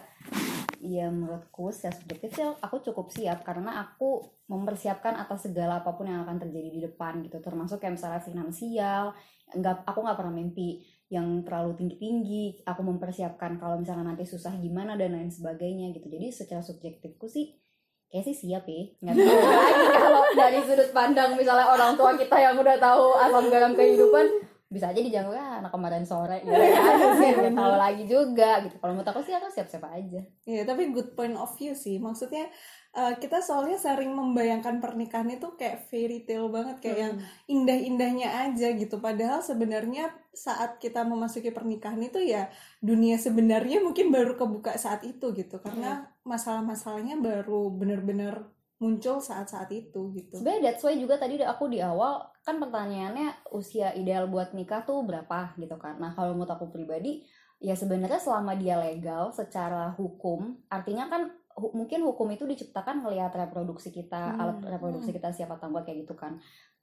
ya 0.78 1.10
menurutku 1.10 1.74
secara 1.74 1.94
subjektif 1.98 2.30
sih 2.34 2.46
aku 2.46 2.78
cukup 2.82 3.10
siap 3.10 3.42
karena 3.42 3.82
aku 3.82 4.26
mempersiapkan 4.46 5.18
atas 5.18 5.50
segala 5.50 5.82
apa 5.82 5.90
pun 5.94 6.06
yang 6.06 6.22
akan 6.22 6.38
terjadi 6.38 6.70
di 6.70 6.80
depan 6.82 7.22
gitu. 7.26 7.42
Termasuk 7.42 7.82
kayak 7.82 7.98
misalnya 7.98 8.22
finansial, 8.22 9.14
nggak 9.54 9.86
aku 9.86 9.98
nggak 10.02 10.18
pernah 10.18 10.34
mimpi 10.34 10.82
yang 11.14 11.46
terlalu 11.46 11.78
tinggi 11.78 11.96
tinggi. 12.02 12.44
Aku 12.66 12.82
mempersiapkan 12.82 13.62
kalau 13.62 13.78
misalnya 13.78 14.10
nanti 14.10 14.26
susah 14.26 14.58
gimana 14.58 14.98
dan 14.98 15.14
lain 15.14 15.30
sebagainya 15.30 15.94
gitu. 15.94 16.10
Jadi 16.10 16.34
secara 16.34 16.60
subjektifku 16.60 17.30
sih 17.30 17.54
kayak 18.14 18.30
sih 18.30 18.46
siap 18.46 18.62
ya 18.70 18.86
nggak 19.02 19.14
tahu 19.18 19.42
lagi 19.42 19.84
kalau 20.06 20.22
dari 20.38 20.60
sudut 20.62 20.90
pandang 20.94 21.34
misalnya 21.34 21.66
orang 21.66 21.98
tua 21.98 22.14
kita 22.14 22.36
yang 22.38 22.54
udah 22.54 22.78
tahu 22.78 23.10
asam 23.18 23.50
garam 23.50 23.74
kehidupan 23.74 24.53
bisa 24.74 24.90
aja 24.90 24.98
dijangkau 24.98 25.30
ya 25.30 25.62
anak 25.62 25.70
kemarin 25.70 26.02
sore 26.02 26.42
gitu 26.42 26.50
kan 26.50 27.54
tahu 27.62 27.74
lagi 27.78 28.04
juga 28.10 28.50
gitu 28.66 28.74
kalau 28.82 28.98
menurut 28.98 29.10
aku 29.14 29.22
sih 29.22 29.38
aku 29.38 29.46
siap-siap 29.54 29.86
aja 29.86 30.26
Iya, 30.44 30.68
tapi 30.68 30.92
good 30.92 31.16
point 31.16 31.32
of 31.40 31.56
view 31.56 31.72
sih. 31.72 31.96
Maksudnya 31.96 32.52
eh, 32.92 33.14
kita 33.16 33.40
soalnya 33.40 33.80
sering 33.80 34.12
membayangkan 34.12 34.76
pernikahan 34.76 35.32
itu 35.32 35.56
kayak 35.56 35.88
fairy 35.88 36.28
tale 36.28 36.52
banget, 36.52 36.76
kayak 36.84 36.98
yang 37.00 37.14
indah-indahnya 37.48 38.28
aja 38.48 38.76
gitu. 38.76 39.00
Padahal 39.00 39.40
sebenarnya 39.40 40.12
saat 40.36 40.76
kita 40.76 41.00
memasuki 41.08 41.48
pernikahan 41.48 42.00
itu 42.04 42.20
ya 42.20 42.52
dunia 42.84 43.16
sebenarnya 43.16 43.80
mungkin 43.80 44.12
baru 44.12 44.36
kebuka 44.36 44.76
saat 44.76 45.00
itu 45.08 45.32
gitu. 45.32 45.56
Karena 45.64 46.12
masalah-masalahnya 46.28 47.16
baru 47.24 47.72
benar-benar 47.72 48.44
muncul 48.82 49.16
saat-saat 49.22 49.70
itu 49.72 50.12
gitu. 50.12 50.34
sebenarnya 50.36 50.74
that's 50.74 50.82
why 50.84 50.92
juga 50.92 51.16
tadi 51.16 51.40
aku 51.40 51.72
di 51.72 51.80
awal 51.80 52.20
kan 52.44 52.60
pertanyaannya 52.60 53.50
usia 53.56 53.96
ideal 53.96 54.28
buat 54.28 54.52
nikah 54.52 54.84
tuh 54.88 55.00
berapa 55.08 55.56
gitu 55.56 55.76
kan. 55.80 55.96
Nah 56.02 56.12
kalau 56.16 56.36
menurut 56.36 56.52
aku 56.52 56.68
pribadi 56.68 57.24
ya 57.62 57.72
sebenarnya 57.72 58.20
selama 58.20 58.52
dia 58.58 58.76
legal 58.76 59.32
secara 59.32 59.94
hukum 59.96 60.60
artinya 60.68 61.08
kan 61.08 61.32
hu- 61.56 61.72
mungkin 61.72 62.04
hukum 62.04 62.28
itu 62.36 62.44
diciptakan 62.44 63.00
ngelihat 63.00 63.32
reproduksi 63.32 63.88
kita 63.94 64.22
Hmm, 64.24 64.36
alat 64.36 64.60
reproduksi 64.68 65.10
kita 65.16 65.32
siapa 65.32 65.56
tahu 65.56 65.80
kayak 65.80 66.04
gitu 66.04 66.14
kan. 66.18 66.36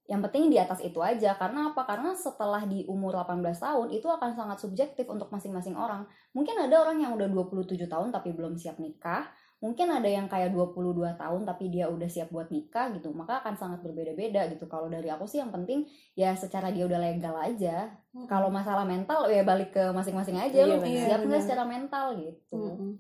Yang 0.10 0.22
penting 0.28 0.44
di 0.52 0.58
atas 0.60 0.82
itu 0.84 1.00
aja. 1.00 1.38
Karena 1.40 1.72
apa? 1.72 1.86
Karena 1.88 2.12
setelah 2.18 2.66
di 2.68 2.84
umur 2.90 3.16
18 3.16 3.62
tahun 3.62 3.88
itu 3.96 4.08
akan 4.10 4.32
sangat 4.36 4.58
subjektif 4.60 5.06
untuk 5.08 5.30
masing-masing 5.32 5.78
orang. 5.78 6.04
Mungkin 6.36 6.58
ada 6.58 6.76
orang 6.84 7.00
yang 7.00 7.12
udah 7.16 7.30
27 7.32 7.88
tahun 7.88 8.10
tapi 8.12 8.34
belum 8.36 8.58
siap 8.60 8.82
nikah 8.82 9.30
mungkin 9.62 9.88
ada 9.88 10.10
yang 10.10 10.26
kayak 10.26 10.50
22 10.52 10.82
tahun 11.16 11.42
tapi 11.46 11.70
dia 11.70 11.86
udah 11.86 12.10
siap 12.10 12.34
buat 12.34 12.50
nikah 12.50 12.98
gitu 12.98 13.14
maka 13.14 13.40
akan 13.40 13.54
sangat 13.54 13.80
berbeda-beda 13.80 14.50
gitu 14.50 14.66
kalau 14.66 14.90
dari 14.90 15.06
aku 15.08 15.24
sih 15.24 15.38
yang 15.38 15.54
penting 15.54 15.86
ya 16.14 16.34
secara 16.34 16.74
dia 16.74 16.84
udah 16.84 16.98
legal 16.98 17.38
aja 17.38 17.94
kalau 18.26 18.50
masalah 18.50 18.84
mental 18.84 19.30
ya 19.30 19.46
balik 19.46 19.70
ke 19.72 19.84
masing-masing 19.92 20.36
aja 20.36 20.58
Iya, 20.58 20.66
lu 20.66 20.82
benar. 20.82 21.06
siap 21.06 21.20
nggak 21.24 21.42
secara 21.46 21.64
mental 21.64 22.06
gitu 22.18 22.58
Mm-mm. 22.58 22.92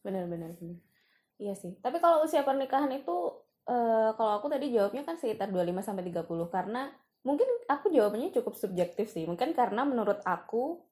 benar-benar 0.00 0.52
benar. 0.54 0.78
Iya 1.38 1.54
sih. 1.56 1.74
Tapi 1.80 1.98
kalau 1.98 2.22
usia 2.22 2.44
pernikahan 2.44 2.92
itu 2.92 3.16
eh, 3.64 4.10
kalau 4.14 4.36
aku 4.36 4.46
tadi 4.46 4.70
jawabnya 4.70 5.02
kan 5.02 5.16
sekitar 5.16 5.48
25 5.48 5.80
sampai 5.80 6.04
30 6.06 6.28
karena 6.46 6.92
mungkin 7.22 7.48
aku 7.66 7.88
jawabannya 7.88 8.30
cukup 8.30 8.54
subjektif 8.54 9.08
sih. 9.08 9.24
Mungkin 9.24 9.50
karena 9.50 9.82
menurut 9.82 10.20
aku 10.22 10.82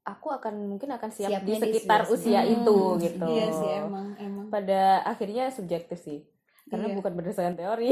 aku 0.00 0.28
akan 0.30 0.64
mungkin 0.64 0.88
akan 0.88 1.10
siap 1.10 1.28
Siapnya 1.28 1.44
di 1.44 1.60
di 1.60 1.64
sekitar 1.76 2.08
usia 2.08 2.14
usia 2.14 2.40
Hmm, 2.40 2.54
itu 2.54 2.78
gitu. 3.02 3.26
Iya 3.26 3.46
sih 3.52 3.70
emang 3.84 4.06
emang. 4.16 4.37
Pada 4.48 5.04
akhirnya 5.04 5.48
subjektif 5.48 6.00
sih. 6.00 6.24
Karena 6.68 6.92
Iya. 6.92 6.96
bukan 7.00 7.12
berdasarkan 7.16 7.54
teori. 7.56 7.88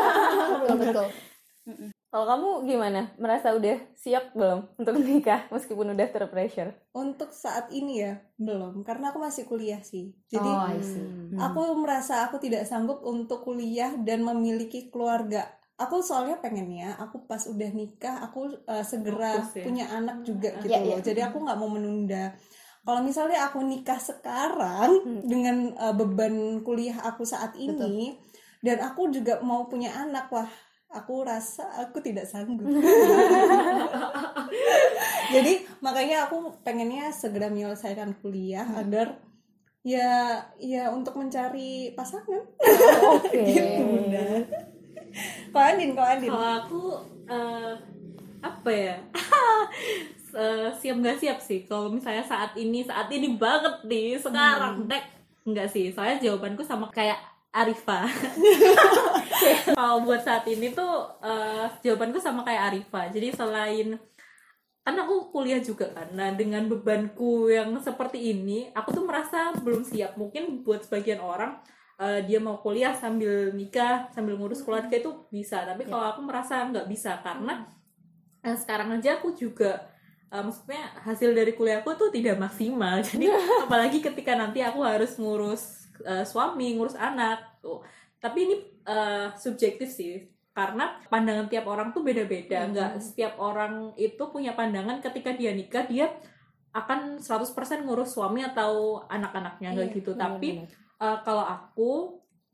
betul 0.64 0.76
betul 0.80 1.06
kalau 2.14 2.30
kamu 2.30 2.48
gimana? 2.70 3.10
Merasa 3.18 3.50
udah 3.58 3.74
siap 3.98 4.38
belum 4.38 4.70
untuk 4.78 4.94
menikah 4.94 5.50
meskipun 5.50 5.98
udah 5.98 6.06
terpressure? 6.14 6.70
Untuk 6.94 7.34
saat 7.34 7.74
ini 7.74 8.06
ya 8.06 8.22
belum, 8.38 8.86
karena 8.86 9.10
aku 9.10 9.18
masih 9.18 9.50
kuliah 9.50 9.82
sih. 9.82 10.14
Jadi 10.30 10.46
oh 10.46 10.62
Hmm. 10.70 11.34
Aku 11.34 11.74
merasa 11.74 12.22
aku 12.22 12.38
tidak 12.38 12.70
sanggup 12.70 13.02
untuk 13.02 13.42
kuliah 13.42 13.98
dan 13.98 14.22
memiliki 14.22 14.94
keluarga. 14.94 15.50
Aku 15.74 16.06
soalnya 16.06 16.38
pengennya 16.38 16.94
aku 17.02 17.26
pas 17.26 17.42
udah 17.50 17.70
nikah 17.74 18.22
aku 18.22 18.62
uh, 18.62 18.86
segera 18.86 19.42
Fokus 19.42 19.58
ya. 19.58 19.64
punya 19.66 19.84
anak 19.90 20.22
juga 20.22 20.54
gitu 20.62 20.70
Iya, 20.70 20.78
loh. 20.78 20.86
iya. 20.86 20.96
Jadi 21.02 21.20
aku 21.26 21.36
nggak 21.42 21.58
mau 21.58 21.66
menunda. 21.66 22.30
Kalau 22.84 23.00
misalnya 23.00 23.48
aku 23.48 23.64
nikah 23.64 23.96
sekarang 23.96 24.90
Hmm. 25.00 25.22
dengan 25.24 25.56
uh, 25.74 25.96
beban 25.96 26.60
kuliah 26.60 27.00
aku 27.00 27.24
saat 27.24 27.56
ini 27.56 28.12
dan 28.60 28.80
aku 28.80 29.08
juga 29.08 29.40
mau 29.40 29.64
punya 29.64 29.88
anak 29.94 30.28
wah 30.28 30.48
aku 30.88 31.24
rasa 31.24 31.64
aku 31.80 31.98
tidak 31.98 32.28
sanggup. 32.28 32.68
Jadi 35.34 35.52
makanya 35.80 36.28
aku 36.28 36.54
pengennya 36.62 37.10
segera 37.10 37.50
menyelesaikan 37.50 38.14
kuliah 38.20 38.68
agar 38.78 39.18
ya 39.82 40.40
ya 40.56 40.92
untuk 40.92 41.16
mencari 41.16 41.92
pasangan. 41.92 42.44
oke 43.10 43.32
Gitu, 43.48 43.80
Bunda. 43.80 44.28
Kalau 45.50 45.64
Andin, 45.64 45.90
kalau 45.94 46.08
Andin. 46.08 46.30
Kalau 46.30 46.50
aku 46.62 46.82
eh, 47.26 47.72
apa 48.40 48.70
ya? 48.70 48.96
Eh, 50.34 50.68
siap 50.74 50.96
nggak 50.98 51.18
siap 51.22 51.38
sih? 51.38 51.62
Kalau 51.70 51.86
misalnya 51.88 52.26
saat 52.26 52.58
ini 52.58 52.82
saat 52.82 53.06
ini 53.14 53.38
banget 53.38 53.86
nih 53.86 54.18
sekarang. 54.18 54.90
Dek 54.90 55.04
nggak 55.46 55.68
sih. 55.70 55.94
Soalnya 55.94 56.18
jawabanku 56.18 56.66
sama 56.66 56.90
kayak 56.90 57.16
Arifa. 57.54 58.02
Kalau 59.78 60.02
buat 60.02 60.26
saat 60.26 60.42
ini 60.50 60.74
tuh 60.74 61.06
eh, 61.22 61.66
jawabanku 61.86 62.18
sama 62.18 62.42
kayak 62.42 62.74
Arifa. 62.74 63.06
Jadi 63.14 63.30
selain 63.30 63.94
kan 64.84 64.94
aku 64.98 65.30
kuliah 65.30 65.62
juga 65.62 65.86
kan. 65.94 66.10
Nah 66.12 66.34
dengan 66.34 66.66
bebanku 66.66 67.48
yang 67.48 67.78
seperti 67.78 68.34
ini 68.34 68.68
aku 68.74 68.90
tuh 68.90 69.06
merasa 69.06 69.54
belum 69.62 69.86
siap. 69.86 70.18
Mungkin 70.18 70.66
buat 70.66 70.82
sebagian 70.82 71.22
orang 71.22 71.62
eh, 72.02 72.26
dia 72.26 72.42
mau 72.42 72.58
kuliah 72.58 72.90
sambil 72.90 73.54
nikah 73.54 74.10
sambil 74.10 74.34
ngurus 74.34 74.66
keluarga 74.66 74.98
itu 74.98 75.14
bisa. 75.30 75.62
Tapi 75.62 75.86
kalau 75.86 76.10
aku 76.10 76.26
merasa 76.26 76.66
nggak 76.66 76.90
bisa 76.90 77.22
karena 77.22 77.70
eh, 78.42 78.58
sekarang 78.58 78.98
aja 78.98 79.22
aku 79.22 79.30
juga 79.38 79.93
eh, 80.34 80.42
maksudnya 80.42 80.82
hasil 81.06 81.30
dari 81.30 81.54
kuliahku 81.54 81.94
tuh 81.94 82.10
tidak 82.10 82.42
maksimal. 82.42 82.98
Jadi 83.08 83.30
apalagi 83.62 84.02
ketika 84.02 84.34
nanti 84.34 84.58
aku 84.60 84.82
harus 84.82 85.14
ngurus 85.14 85.86
eh, 86.02 86.26
suami 86.26 86.74
ngurus 86.74 86.98
anak. 86.98 87.62
Tuh 87.62 87.86
tapi 88.18 88.50
ini 88.50 88.56
eh, 88.82 89.30
subjektif 89.38 89.86
sih. 89.86 90.26
Karena 90.54 90.98
pandangan 91.10 91.50
tiap 91.50 91.66
orang 91.66 91.90
tuh 91.90 92.02
beda-beda. 92.02 92.66
Nggak 92.70 93.02
setiap 93.02 93.38
orang 93.38 93.90
itu 93.94 94.22
punya 94.30 94.54
pandangan 94.54 94.98
ketika 94.98 95.34
dia 95.34 95.50
nikah 95.50 95.86
dia 95.86 96.10
akan 96.74 97.22
100% 97.22 97.86
ngurus 97.86 98.18
suami 98.18 98.42
atau 98.42 98.98
anak-anaknya 99.06 99.78
Iya, 99.78 99.94
gitu. 99.94 100.18
tapi 100.18 100.58
Benar-benar. 100.58 100.82
Eh, 100.94 101.18
kalau 101.26 101.42
aku 101.46 101.90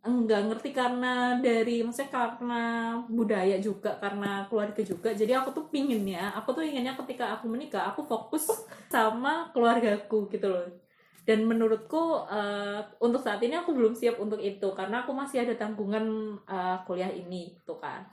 nggak 0.00 0.42
ngerti 0.48 0.72
karena 0.72 1.36
dari 1.44 1.84
maksudnya 1.84 2.08
karena 2.08 2.62
budaya 3.04 3.56
juga 3.60 4.00
karena 4.00 4.48
keluarga 4.48 4.80
juga. 4.80 5.12
Jadi 5.12 5.32
aku 5.36 5.52
tuh 5.52 5.66
pinginnya 5.68 6.32
aku 6.32 6.56
tuh 6.56 6.64
inginnya 6.64 6.96
ketika 6.96 7.36
aku 7.36 7.52
menikah 7.52 7.92
aku 7.92 8.08
fokus 8.08 8.48
sama 8.88 9.52
keluargaku 9.52 10.32
gitu 10.32 10.48
loh. 10.48 10.64
Dan 11.28 11.44
menurutku 11.44 12.24
eh, 12.32 12.80
untuk 13.04 13.20
saat 13.20 13.44
ini 13.44 13.60
aku 13.60 13.76
belum 13.76 13.92
siap 13.92 14.16
untuk 14.16 14.40
itu 14.40 14.72
karena 14.72 15.04
aku 15.04 15.12
masih 15.12 15.44
ada 15.44 15.54
tanggungan 15.60 16.36
eh, 16.48 16.78
kuliah 16.88 17.12
ini 17.12 17.52
gitu 17.60 17.76
kan. 17.76 18.08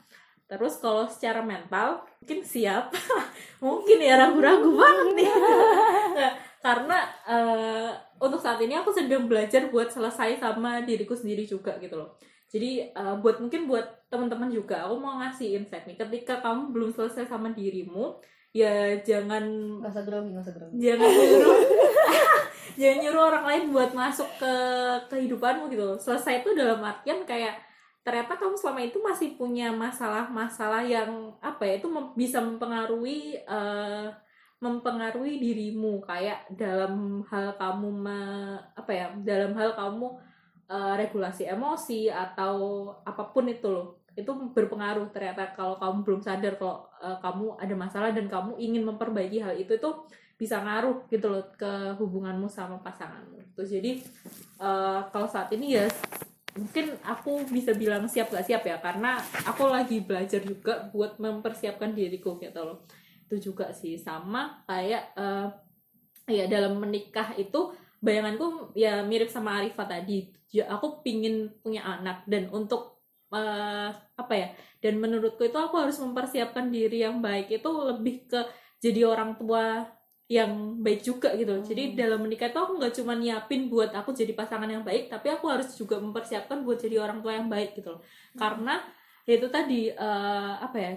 Terus 0.48 0.80
kalau 0.80 1.04
secara 1.08 1.44
mental 1.44 2.08
mungkin 2.24 2.40
siap. 2.40 2.88
Mungkin 3.64 4.00
ya 4.00 4.16
ragu-ragu 4.16 4.72
banget 4.72 5.08
nih. 5.20 5.30
Nggak, 6.16 6.34
karena 6.58 6.98
eh, 7.26 7.90
untuk 8.18 8.42
saat 8.42 8.58
ini 8.58 8.74
aku 8.74 8.90
sedang 8.90 9.30
belajar 9.30 9.70
buat 9.70 9.88
selesai 9.88 10.42
sama 10.42 10.82
diriku 10.82 11.14
sendiri 11.14 11.46
juga 11.46 11.78
gitu 11.78 11.94
loh. 11.98 12.18
Jadi 12.50 12.90
eh, 12.90 13.14
buat 13.22 13.38
mungkin 13.38 13.70
buat 13.70 14.10
teman-teman 14.10 14.50
juga 14.50 14.88
aku 14.88 14.96
mau 14.98 15.20
ngasih 15.22 15.62
insight 15.62 15.86
nih. 15.86 15.96
Ketika 15.96 16.42
kamu 16.42 16.74
belum 16.74 16.90
selesai 16.90 17.30
sama 17.30 17.54
dirimu 17.54 18.18
ya 18.56 18.96
jangan 19.04 19.44
nggak 19.84 19.92
usah 19.92 20.04
grogi 20.08 20.28
nggak 20.34 20.44
usah 20.44 20.54
grogi. 20.56 20.74
Jangan 20.80 21.08
nyuruh. 21.18 21.58
Jangan 22.78 22.98
nyuruh 23.02 23.22
orang 23.32 23.44
lain 23.48 23.64
buat 23.74 23.90
masuk 23.90 24.28
ke 24.38 24.54
kehidupanmu 25.10 25.66
gitu 25.72 25.98
selesai 25.98 26.46
itu 26.46 26.54
dalam 26.54 26.78
artian 26.78 27.26
kayak 27.26 27.58
ternyata 28.06 28.38
kamu 28.38 28.54
selama 28.54 28.80
itu 28.86 28.98
masih 29.02 29.34
punya 29.34 29.74
masalah-masalah 29.74 30.86
yang 30.86 31.34
apa 31.42 31.60
ya 31.66 31.82
itu 31.82 31.90
mem- 31.90 32.14
bisa 32.14 32.38
mempengaruhi 32.38 33.34
eh, 33.36 34.06
mempengaruhi 34.58 35.38
dirimu 35.38 36.02
kayak 36.02 36.50
dalam 36.58 37.22
hal 37.30 37.54
kamu 37.54 37.88
me- 37.94 38.60
apa 38.74 38.90
ya 38.90 39.06
dalam 39.22 39.54
hal 39.54 39.78
kamu 39.78 40.06
eh, 40.66 40.94
regulasi 40.98 41.46
emosi 41.46 42.10
atau 42.10 42.90
apa 43.06 43.30
pun 43.30 43.46
itu 43.46 43.70
loh 43.70 44.02
itu 44.18 44.34
berpengaruh 44.50 45.14
ternyata 45.14 45.54
kalau 45.54 45.78
kamu 45.78 46.02
belum 46.02 46.20
sadar 46.26 46.58
kalau 46.58 46.90
eh, 46.98 47.18
kamu 47.22 47.54
ada 47.54 47.74
masalah 47.78 48.10
dan 48.10 48.26
kamu 48.26 48.58
ingin 48.58 48.82
memperbaiki 48.82 49.38
hal 49.38 49.54
itu 49.54 49.78
itu 49.78 49.90
bisa 50.38 50.62
ngaruh 50.62 51.06
gitu 51.10 51.26
loh 51.30 51.42
ke 51.58 51.98
hubunganmu 51.98 52.46
sama 52.46 52.78
pasanganmu. 52.78 53.54
Terus 53.54 53.70
jadi 53.74 53.92
eh, 54.58 55.00
kalau 55.14 55.26
saat 55.30 55.54
ini 55.54 55.78
ya 55.78 55.86
mungkin 56.58 56.98
aku 57.06 57.46
bisa 57.54 57.70
bilang 57.78 58.10
siap 58.10 58.34
gak 58.34 58.42
siap 58.42 58.66
ya 58.66 58.82
karena 58.82 59.22
aku 59.46 59.70
lagi 59.70 60.02
belajar 60.02 60.42
juga 60.42 60.90
buat 60.90 61.22
mempersiapkan 61.22 61.94
diriku 61.94 62.34
gitu 62.42 62.58
loh. 62.58 62.82
Itu 63.28 63.52
juga 63.52 63.70
sih 63.76 64.00
sama 64.00 64.64
kayak 64.64 65.12
eh, 65.20 65.46
ya 66.32 66.44
dalam 66.48 66.80
menikah 66.80 67.36
itu 67.36 67.76
bayanganku 68.00 68.72
ya 68.72 69.04
mirip 69.04 69.28
sama 69.28 69.60
Arifa 69.60 69.84
tadi. 69.84 70.32
Ya, 70.48 70.64
aku 70.72 71.04
pingin 71.04 71.52
punya 71.60 71.84
anak 71.84 72.24
dan 72.24 72.48
untuk 72.48 73.04
eh, 73.28 73.90
apa 73.92 74.32
ya? 74.32 74.48
Dan 74.80 74.96
menurutku 74.96 75.44
itu 75.44 75.58
aku 75.60 75.76
harus 75.76 76.00
mempersiapkan 76.00 76.72
diri 76.72 77.04
yang 77.04 77.20
baik 77.20 77.52
itu 77.52 77.68
lebih 77.68 78.24
ke 78.30 78.40
jadi 78.80 79.04
orang 79.04 79.36
tua 79.36 79.84
yang 80.28 80.80
baik 80.84 81.00
juga 81.04 81.32
gitu. 81.36 81.64
Jadi 81.64 81.96
dalam 81.96 82.20
menikah 82.20 82.52
itu 82.52 82.60
aku 82.60 82.76
nggak 82.76 82.94
cuma 83.00 83.16
nyiapin 83.16 83.72
buat 83.72 83.90
aku 83.96 84.12
jadi 84.12 84.36
pasangan 84.36 84.68
yang 84.68 84.84
baik, 84.84 85.08
tapi 85.08 85.32
aku 85.32 85.48
harus 85.48 85.72
juga 85.72 85.96
mempersiapkan 86.00 86.60
buat 86.64 86.76
jadi 86.80 87.00
orang 87.00 87.24
tua 87.24 87.32
yang 87.40 87.48
baik 87.48 87.76
gitu 87.76 87.96
loh. 87.96 88.02
Karena 88.36 88.76
ya 89.24 89.40
itu 89.40 89.48
tadi 89.48 89.88
eh, 89.88 90.54
apa 90.60 90.76
ya? 90.76 90.92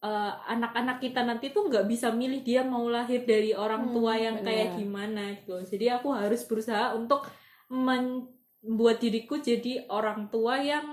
Eh, 0.00 0.32
anak-anak 0.48 0.98
kita 0.98 1.20
nanti 1.20 1.50
tuh 1.50 1.66
nggak 1.66 1.86
bisa 1.86 2.08
milih 2.10 2.40
dia 2.40 2.62
mau 2.62 2.86
lahir 2.86 3.24
dari 3.24 3.50
orang 3.52 3.82
Hmm, 3.84 3.92
tua 3.92 4.14
yang 4.14 4.36
kayak 4.40 4.68
benar. 4.68 4.78
gimana 4.78 5.22
gitu 5.36 5.54
jadi 5.66 5.98
aku 5.98 6.08
harus 6.12 6.42
berusaha 6.44 6.94
untuk 6.94 7.26
membuat 7.68 8.98
diriku 8.98 9.38
jadi 9.40 9.86
orang 9.88 10.28
tua 10.28 10.58
yang 10.58 10.86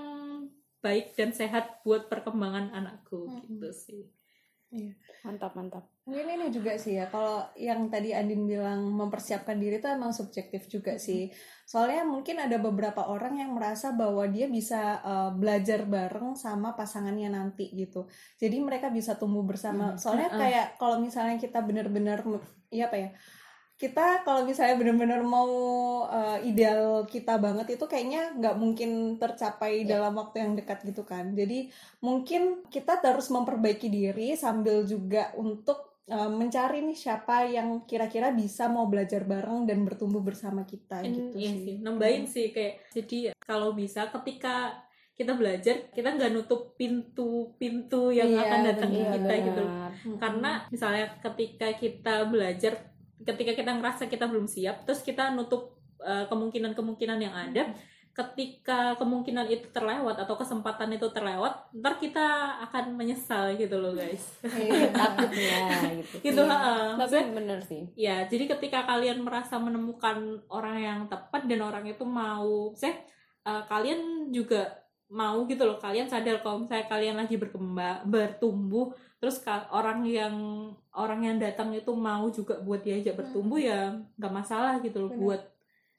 baik 0.78 1.14
dan 1.14 1.30
sehat 1.30 1.82
buat 1.82 2.06
perkembangan 2.06 2.70
anakku 2.72 3.26
Hmm. 3.26 3.42
gitu 3.42 3.70
sih 3.72 4.02
mantap 5.24 5.54
mantap 5.54 5.84
Mungkin 6.06 6.38
ini 6.38 6.54
juga 6.54 6.78
sih 6.78 7.02
ya, 7.02 7.10
kalau 7.10 7.42
yang 7.58 7.90
tadi 7.90 8.14
Andin 8.14 8.46
bilang 8.46 8.94
mempersiapkan 8.94 9.58
diri 9.58 9.82
itu 9.82 9.90
emang 9.90 10.14
subjektif 10.14 10.70
juga 10.70 11.02
sih. 11.02 11.34
Soalnya 11.66 12.06
mungkin 12.06 12.38
ada 12.38 12.62
beberapa 12.62 13.10
orang 13.10 13.42
yang 13.42 13.50
merasa 13.50 13.90
bahwa 13.90 14.22
dia 14.30 14.46
bisa 14.46 15.02
uh, 15.02 15.34
belajar 15.34 15.82
bareng 15.82 16.38
sama 16.38 16.78
pasangannya 16.78 17.34
nanti 17.34 17.74
gitu. 17.74 18.06
Jadi 18.38 18.54
mereka 18.62 18.86
bisa 18.86 19.18
tumbuh 19.18 19.42
bersama. 19.42 19.98
Soalnya 19.98 20.30
kayak 20.30 20.66
kalau 20.78 21.02
misalnya 21.02 21.42
kita 21.42 21.58
benar-benar, 21.58 22.22
iya 22.70 22.86
apa 22.86 22.94
ya, 22.94 23.10
kita 23.76 24.24
kalau 24.24 24.48
misalnya 24.48 24.80
benar-benar 24.80 25.20
mau 25.20 25.52
uh, 26.08 26.40
ideal 26.40 27.04
kita 27.04 27.36
banget 27.36 27.76
itu 27.76 27.84
kayaknya 27.84 28.32
nggak 28.32 28.56
mungkin 28.56 29.20
tercapai 29.20 29.84
dalam 29.84 30.16
waktu 30.16 30.40
yang 30.40 30.52
dekat 30.56 30.80
gitu 30.80 31.04
kan. 31.04 31.36
Jadi 31.36 31.68
mungkin 32.00 32.64
kita 32.72 33.04
terus 33.04 33.28
memperbaiki 33.28 33.92
diri 33.92 34.32
sambil 34.32 34.88
juga 34.88 35.28
untuk 35.36 36.00
uh, 36.08 36.32
mencari 36.32 36.88
nih 36.88 36.96
siapa 36.96 37.44
yang 37.52 37.84
kira-kira 37.84 38.32
bisa 38.32 38.64
mau 38.72 38.88
belajar 38.88 39.28
bareng 39.28 39.68
dan 39.68 39.84
bertumbuh 39.84 40.24
bersama 40.24 40.64
kita 40.64 41.04
And 41.04 41.12
gitu 41.12 41.36
iya 41.36 41.52
sih. 41.52 41.60
sih, 41.60 41.76
nambahin 41.84 42.24
sih 42.24 42.46
kayak 42.56 42.88
jadi 42.96 43.18
kalau 43.44 43.76
bisa 43.76 44.08
ketika 44.08 44.72
kita 45.16 45.32
belajar 45.32 45.88
kita 45.92 46.16
nggak 46.16 46.32
nutup 46.32 46.76
pintu-pintu 46.76 48.12
yang 48.12 48.28
Iya, 48.28 48.40
akan 48.40 48.60
datang 48.68 48.90
ke 48.92 49.00
benar, 49.00 49.12
kita 49.16 49.34
gitu. 49.48 49.62
karena 50.16 50.50
misalnya 50.68 51.06
ketika 51.20 51.68
kita 51.72 52.14
belajar 52.28 52.72
ketika 53.24 53.52
kita 53.56 53.72
ngerasa 53.78 54.10
kita 54.10 54.28
belum 54.28 54.44
siap 54.44 54.84
terus 54.84 55.00
kita 55.00 55.32
nutup 55.32 55.76
uh, 56.02 56.24
kemungkinan-kemungkinan 56.28 57.18
yang 57.20 57.34
ada. 57.34 57.72
Ketika 58.16 58.96
kemungkinan 58.96 59.44
itu 59.52 59.68
terlewat 59.76 60.16
atau 60.16 60.40
kesempatan 60.40 60.88
itu 60.96 61.04
terlewat 61.12 61.68
ntar 61.76 62.00
kita 62.00 62.56
akan 62.64 62.96
menyesal 62.96 63.52
gitu 63.60 63.76
loh 63.76 63.92
guys. 63.92 64.40
Iya. 64.56 64.88
takutnya 64.88 65.60
gitu. 66.00 66.16
Gitu 66.32 66.40
Iya. 66.40 66.56
ha 66.56 66.96
tapi 66.96 67.36
bener 67.36 67.60
sih. 67.60 67.84
Ya 67.92 68.24
jadi 68.24 68.48
ketika 68.56 68.88
kalian 68.88 69.20
merasa 69.20 69.60
menemukan 69.60 70.40
orang 70.48 70.76
yang 70.80 71.00
tepat 71.12 71.44
dan 71.44 71.60
orang 71.60 71.84
itu 71.84 72.08
mau 72.08 72.72
saya 72.72 73.04
kalian 73.44 74.32
juga 74.32 74.85
mau 75.06 75.46
gitu 75.46 75.62
loh 75.62 75.78
kalian 75.78 76.10
sadar 76.10 76.42
kalau 76.42 76.66
misalnya 76.66 76.90
kalian 76.90 77.14
lagi 77.14 77.38
berkembang 77.38 78.02
bertumbuh 78.10 78.90
terus 79.22 79.38
orang 79.70 80.02
yang 80.02 80.34
orang 80.92 81.22
yang 81.22 81.36
datang 81.38 81.70
itu 81.70 81.94
mau 81.94 82.26
juga 82.28 82.58
buat 82.58 82.82
diajak 82.82 83.14
bertumbuh 83.14 83.56
ya 83.62 83.94
nggak 84.18 84.34
masalah 84.34 84.82
gitu 84.82 85.06
loh 85.06 85.10
Benar. 85.14 85.22
buat 85.22 85.42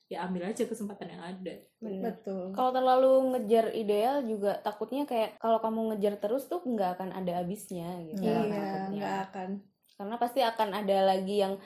ya 0.08 0.24
ambil 0.24 0.48
aja 0.52 0.64
kesempatan 0.64 1.08
yang 1.12 1.24
ada 1.24 1.56
bener 1.84 2.04
Betul. 2.16 2.56
kalau 2.56 2.72
terlalu 2.72 3.12
ngejar 3.36 3.76
ideal 3.76 4.24
juga 4.24 4.56
takutnya 4.64 5.04
kayak 5.04 5.36
kalau 5.36 5.60
kamu 5.60 5.96
ngejar 5.96 6.16
terus 6.20 6.48
tuh 6.48 6.64
nggak 6.64 6.96
akan 7.00 7.12
ada 7.12 7.44
habisnya 7.44 7.92
gitu 8.08 8.24
Iya, 8.24 8.40
nggak 8.92 9.18
akan. 9.32 9.50
karena 10.00 10.16
pasti 10.16 10.40
akan 10.44 10.70
ada 10.72 10.98
lagi 11.12 11.44
yang 11.44 11.60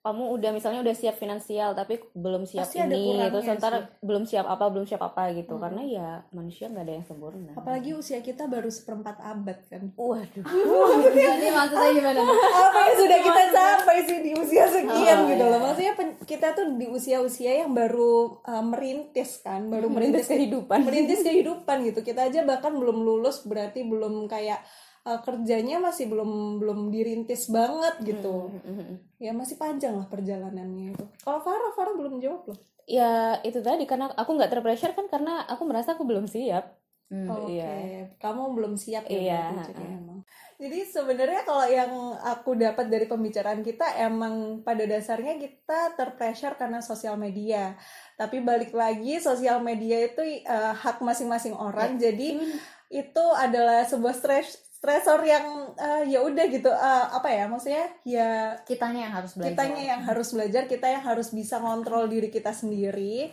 kamu 0.00 0.32
udah 0.32 0.50
misalnya 0.50 0.80
udah 0.80 0.92
siap 0.92 1.14
finansial 1.14 1.72
tapi 1.72 2.00
belum 2.12 2.48
siap 2.48 2.64
Pasti 2.64 2.80
ini 2.80 3.20
terus 3.28 3.44
ntar 3.52 3.72
sih. 3.74 3.84
belum 4.00 4.24
siap 4.24 4.48
apa 4.48 4.64
belum 4.66 4.84
siap 4.84 5.02
apa 5.02 5.28
gitu. 5.30 5.54
Hmm. 5.54 5.62
karena 5.62 5.82
ya 5.82 6.08
manusia 6.30 6.66
nggak 6.66 6.82
ada 6.82 6.94
yang 6.94 7.04
sempurna. 7.04 7.52
Apalagi 7.52 7.92
usia 7.92 8.18
kita 8.18 8.48
baru 8.48 8.66
seperempat 8.66 9.20
abad 9.20 9.60
kan. 9.68 9.92
waduh. 9.92 10.44
Jadi 11.20 11.46
maksudnya 11.50 11.90
gimana? 11.92 12.20
apa 12.24 12.78
yang 12.82 12.96
sudah 12.96 13.18
kita 13.20 13.42
capai 13.50 13.98
sih 14.02 14.18
di 14.20 14.32
usia 14.32 14.64
sekian 14.66 15.18
Oh, 15.20 15.28
gitu 15.28 15.44
iya. 15.44 15.52
loh 15.52 15.60
maksudnya 15.60 15.92
pen- 15.92 16.18
kita 16.22 16.48
tuh 16.52 16.66
di 16.74 16.86
usia-usia 16.86 17.52
yang 17.60 17.70
baru 17.70 18.40
uh, 18.40 18.64
merintis 18.64 19.44
kan? 19.44 19.68
Baru 19.68 19.86
merintis 19.92 20.24
merintis 20.24 20.26
kehidupan. 20.26 20.78
merintis 20.80 21.20
kehidupan 21.20 21.76
gitu. 21.84 22.00
Kita 22.00 22.24
aja 22.24 22.40
bahkan 22.42 22.72
belum 22.72 22.96
lulus 22.98 23.44
berarti 23.44 23.84
belum 23.84 24.24
kayak 24.26 24.64
uh, 25.02 25.20
kerjanya 25.20 25.78
masih 25.78 26.06
belum 26.06 26.58
belum 26.58 26.88
dirintis 26.88 27.48
banget 27.48 27.94
gitu 28.04 28.50
Hmm. 28.60 28.98
ya 29.16 29.32
masih 29.32 29.56
panjang 29.56 29.94
lah 29.94 30.06
perjalanannya 30.06 30.96
itu 30.96 31.04
kalau 31.20 31.40
Farah 31.40 31.72
Farah 31.72 31.94
belum 31.94 32.18
jawab 32.18 32.50
loh 32.50 32.58
ya 32.84 33.38
itu 33.40 33.60
tadi 33.60 33.84
karena 33.84 34.10
aku 34.12 34.34
nggak 34.34 34.50
terpressure 34.50 34.92
kan 34.92 35.06
karena 35.06 35.44
aku 35.46 35.62
merasa 35.64 35.94
aku 35.94 36.02
belum 36.02 36.26
siap 36.26 36.76
Oke, 37.10 37.58
iya. 37.58 38.06
kamu 38.22 38.54
belum 38.54 38.78
siap 38.78 39.10
ya 39.10 39.18
Iya, 39.18 39.42
berarti 39.50 39.74
jadi 39.74 39.82
ha-ha. 39.82 39.98
emang. 39.98 40.18
Jadi 40.62 40.78
sebenarnya 40.86 41.42
kalau 41.42 41.66
yang 41.66 41.90
aku 42.22 42.54
dapat 42.54 42.86
dari 42.86 43.10
pembicaraan 43.10 43.66
kita 43.66 43.98
emang 43.98 44.62
pada 44.62 44.86
dasarnya 44.86 45.34
kita 45.34 45.98
terpressure 45.98 46.54
karena 46.54 46.78
sosial 46.78 47.18
media. 47.18 47.74
Tapi 48.14 48.38
balik 48.38 48.70
lagi 48.70 49.18
sosial 49.18 49.58
media 49.58 50.06
itu 50.06 50.22
eh, 50.22 50.46
hak 50.70 51.02
masing-masing 51.02 51.58
orang. 51.58 51.98
Jadi 51.98 52.46
itu 52.94 53.24
adalah 53.34 53.82
sebuah 53.82 54.14
stres 54.14 54.69
stresor 54.80 55.20
yang 55.28 55.76
eh, 55.76 56.16
ya 56.16 56.24
udah 56.24 56.46
gitu 56.48 56.72
eh, 56.72 57.06
apa 57.12 57.28
ya 57.28 57.44
maksudnya 57.52 57.84
ya 58.00 58.56
kitanya 58.64 59.12
yang 59.12 59.14
harus 59.20 59.36
belajar. 59.36 59.52
kitanya 59.52 59.82
yang 59.84 60.00
harus 60.08 60.28
belajar 60.32 60.62
kita 60.64 60.86
yang 60.88 61.04
harus 61.04 61.28
bisa 61.36 61.60
ngontrol 61.60 62.08
diri 62.08 62.32
kita 62.32 62.56
sendiri. 62.56 63.28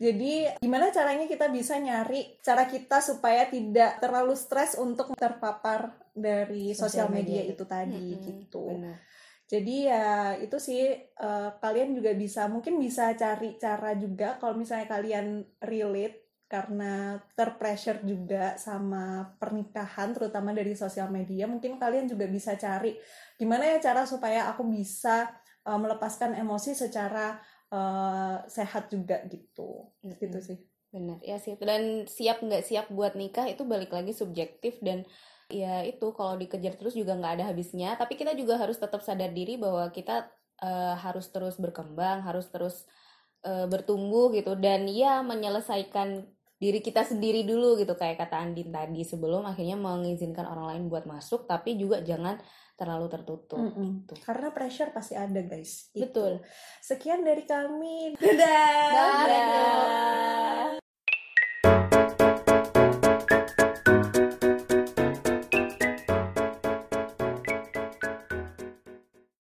Jadi 0.00 0.48
gimana 0.60 0.88
caranya 0.92 1.28
kita 1.28 1.52
bisa 1.52 1.76
nyari 1.76 2.40
cara 2.40 2.64
kita 2.64 3.04
supaya 3.04 3.48
tidak 3.48 4.00
terlalu 4.00 4.32
stres 4.32 4.76
untuk 4.76 5.12
terpapar 5.16 5.92
dari 6.12 6.72
sosial 6.76 7.08
media, 7.08 7.44
media 7.44 7.52
itu. 7.52 7.64
tadi 7.64 7.96
Mm-mm, 7.96 8.24
gitu. 8.44 8.64
benar. 8.76 8.96
jadi 9.50 9.76
ya 9.90 10.06
itu 10.38 10.56
sih 10.62 10.82
eh, 10.94 11.50
kalian 11.58 11.96
juga 11.96 12.14
bisa 12.14 12.46
mungkin 12.46 12.78
bisa 12.78 13.14
cari 13.18 13.58
cara 13.58 13.94
juga 13.98 14.38
kalau 14.38 14.54
misalnya 14.58 14.86
kalian 14.86 15.42
relate 15.62 16.19
karena 16.50 17.14
terpressure 17.38 18.02
juga 18.02 18.58
sama 18.58 19.22
pernikahan 19.38 20.10
terutama 20.10 20.50
dari 20.50 20.74
sosial 20.74 21.06
media 21.06 21.46
mungkin 21.46 21.78
kalian 21.78 22.10
juga 22.10 22.26
bisa 22.26 22.58
cari 22.58 22.98
gimana 23.38 23.70
ya 23.70 23.78
cara 23.78 24.02
supaya 24.02 24.50
aku 24.50 24.66
bisa 24.66 25.30
eh, 25.62 25.78
melepaskan 25.78 26.34
emosi 26.34 26.74
secara 26.74 27.38
eh, 27.70 28.36
sehat 28.50 28.90
juga 28.90 29.22
gitu 29.30 29.94
gitu 30.02 30.38
Mm-mm. 30.42 30.42
sih 30.42 30.58
Benar, 30.90 31.22
ya 31.22 31.38
sih. 31.38 31.54
Dan 31.54 32.10
siap 32.10 32.42
nggak 32.42 32.66
siap 32.66 32.90
buat 32.90 33.14
nikah 33.14 33.46
itu 33.46 33.62
balik 33.62 33.94
lagi 33.94 34.10
subjektif 34.10 34.82
dan 34.82 35.06
ya 35.46 35.86
itu 35.86 36.10
kalau 36.18 36.34
dikejar 36.34 36.74
terus 36.74 36.98
juga 36.98 37.14
nggak 37.14 37.38
ada 37.38 37.44
habisnya. 37.54 37.94
Tapi 37.94 38.18
kita 38.18 38.34
juga 38.34 38.58
harus 38.58 38.74
tetap 38.74 38.98
sadar 39.06 39.30
diri 39.30 39.54
bahwa 39.54 39.86
kita 39.94 40.26
eh, 40.66 40.94
harus 40.98 41.30
terus 41.30 41.62
berkembang, 41.62 42.26
harus 42.26 42.50
terus 42.50 42.90
bertumbuh 43.40 44.28
gitu 44.36 44.52
dan 44.52 44.84
ya 44.84 45.24
menyelesaikan 45.24 46.28
diri 46.60 46.84
kita 46.84 47.08
sendiri 47.08 47.48
dulu 47.48 47.80
gitu 47.80 47.96
kayak 47.96 48.20
kata 48.20 48.36
Andin 48.36 48.68
tadi 48.68 49.00
sebelum 49.00 49.48
akhirnya 49.48 49.80
mengizinkan 49.80 50.44
orang 50.44 50.76
lain 50.76 50.84
buat 50.92 51.08
masuk 51.08 51.48
tapi 51.48 51.80
juga 51.80 52.04
jangan 52.04 52.36
terlalu 52.76 53.12
tertutup. 53.12 53.60
Mm-mm. 53.60 54.04
gitu. 54.04 54.14
karena 54.24 54.48
pressure 54.52 54.92
pasti 54.92 55.16
ada 55.16 55.40
guys 55.40 55.88
Itu. 55.96 56.04
Betul. 56.04 56.32
sekian 56.84 57.24
dari 57.24 57.44
kami 57.48 58.12
dadah 58.20 58.92
Dadah. 59.24 60.79